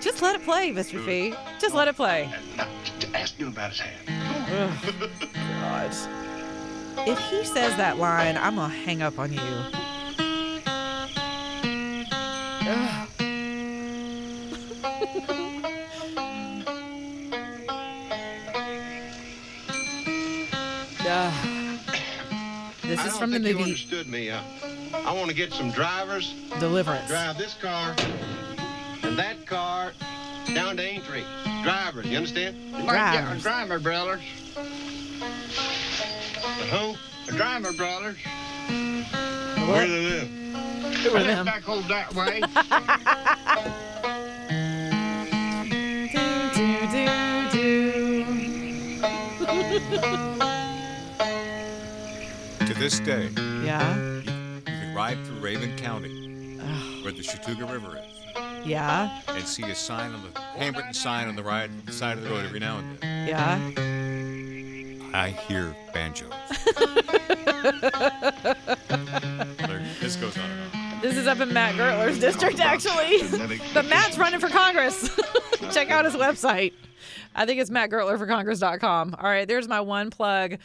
[0.00, 0.98] just let it play, Mr.
[1.04, 1.34] Fee.
[1.60, 2.32] Just let it play.
[3.12, 3.82] Ask him about his.
[4.08, 5.10] Ugh,
[5.60, 5.94] God.
[7.06, 9.40] If he says that line, I'm going to hang up on you.
[12.66, 13.08] Ugh.
[21.06, 21.78] Ugh.
[22.82, 24.30] This I is don't from the think you movie understood me.
[24.30, 24.40] Uh,
[25.04, 26.34] I want to get some drivers.
[26.60, 27.08] Deliverance.
[27.08, 27.94] Drive this car
[29.02, 29.92] and that car
[30.54, 31.24] down to Aintry.
[31.62, 32.56] Drivers, you understand?
[32.86, 33.42] Drivers.
[33.42, 34.22] driver brothers.
[36.70, 36.94] Who?
[37.26, 38.16] The driver brothers.
[38.68, 40.28] Where do they live?
[40.98, 41.44] Who are them?
[41.44, 42.40] Back over that way.
[52.74, 53.28] To this day,
[53.64, 53.96] Yeah.
[53.96, 54.22] you
[54.66, 56.58] can ride through Rabun County,
[57.02, 59.20] where the Chattooga River is, Yeah.
[59.28, 62.44] and see a sign on the handwritten sign on the right side of the road
[62.44, 63.28] every now and then.
[63.28, 63.58] Yeah.
[65.16, 66.32] I hear banjos.
[70.00, 71.00] This goes on and on.
[71.00, 73.22] This is up in Matt Gurtler's district, actually.
[73.72, 75.08] But Matt's running for Congress.
[75.72, 76.72] Check out his website.
[77.36, 79.14] I think it's mattgurtlerforcongress.com.
[79.18, 80.56] All right, there's my one plug.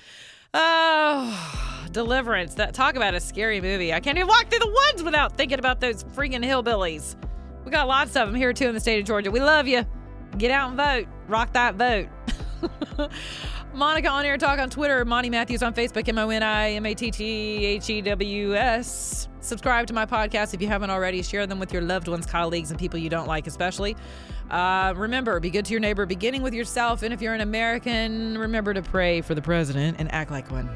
[0.53, 2.55] Oh, Deliverance.
[2.55, 3.93] That talk about a scary movie.
[3.93, 7.15] I can't even walk through the woods without thinking about those freaking hillbillies.
[7.65, 9.31] We got lots of them here too in the state of Georgia.
[9.31, 9.85] We love you.
[10.37, 11.07] Get out and vote.
[11.27, 12.07] Rock that vote.
[13.73, 15.05] Monica on air talk on Twitter.
[15.05, 16.07] Moni Matthews on Facebook.
[16.07, 19.27] M O N I M A T T H E W S.
[19.41, 21.21] Subscribe to my podcast if you haven't already.
[21.21, 23.95] Share them with your loved ones, colleagues, and people you don't like, especially.
[24.49, 27.03] Uh, remember, be good to your neighbor, beginning with yourself.
[27.03, 30.69] And if you're an American, remember to pray for the president and act like one.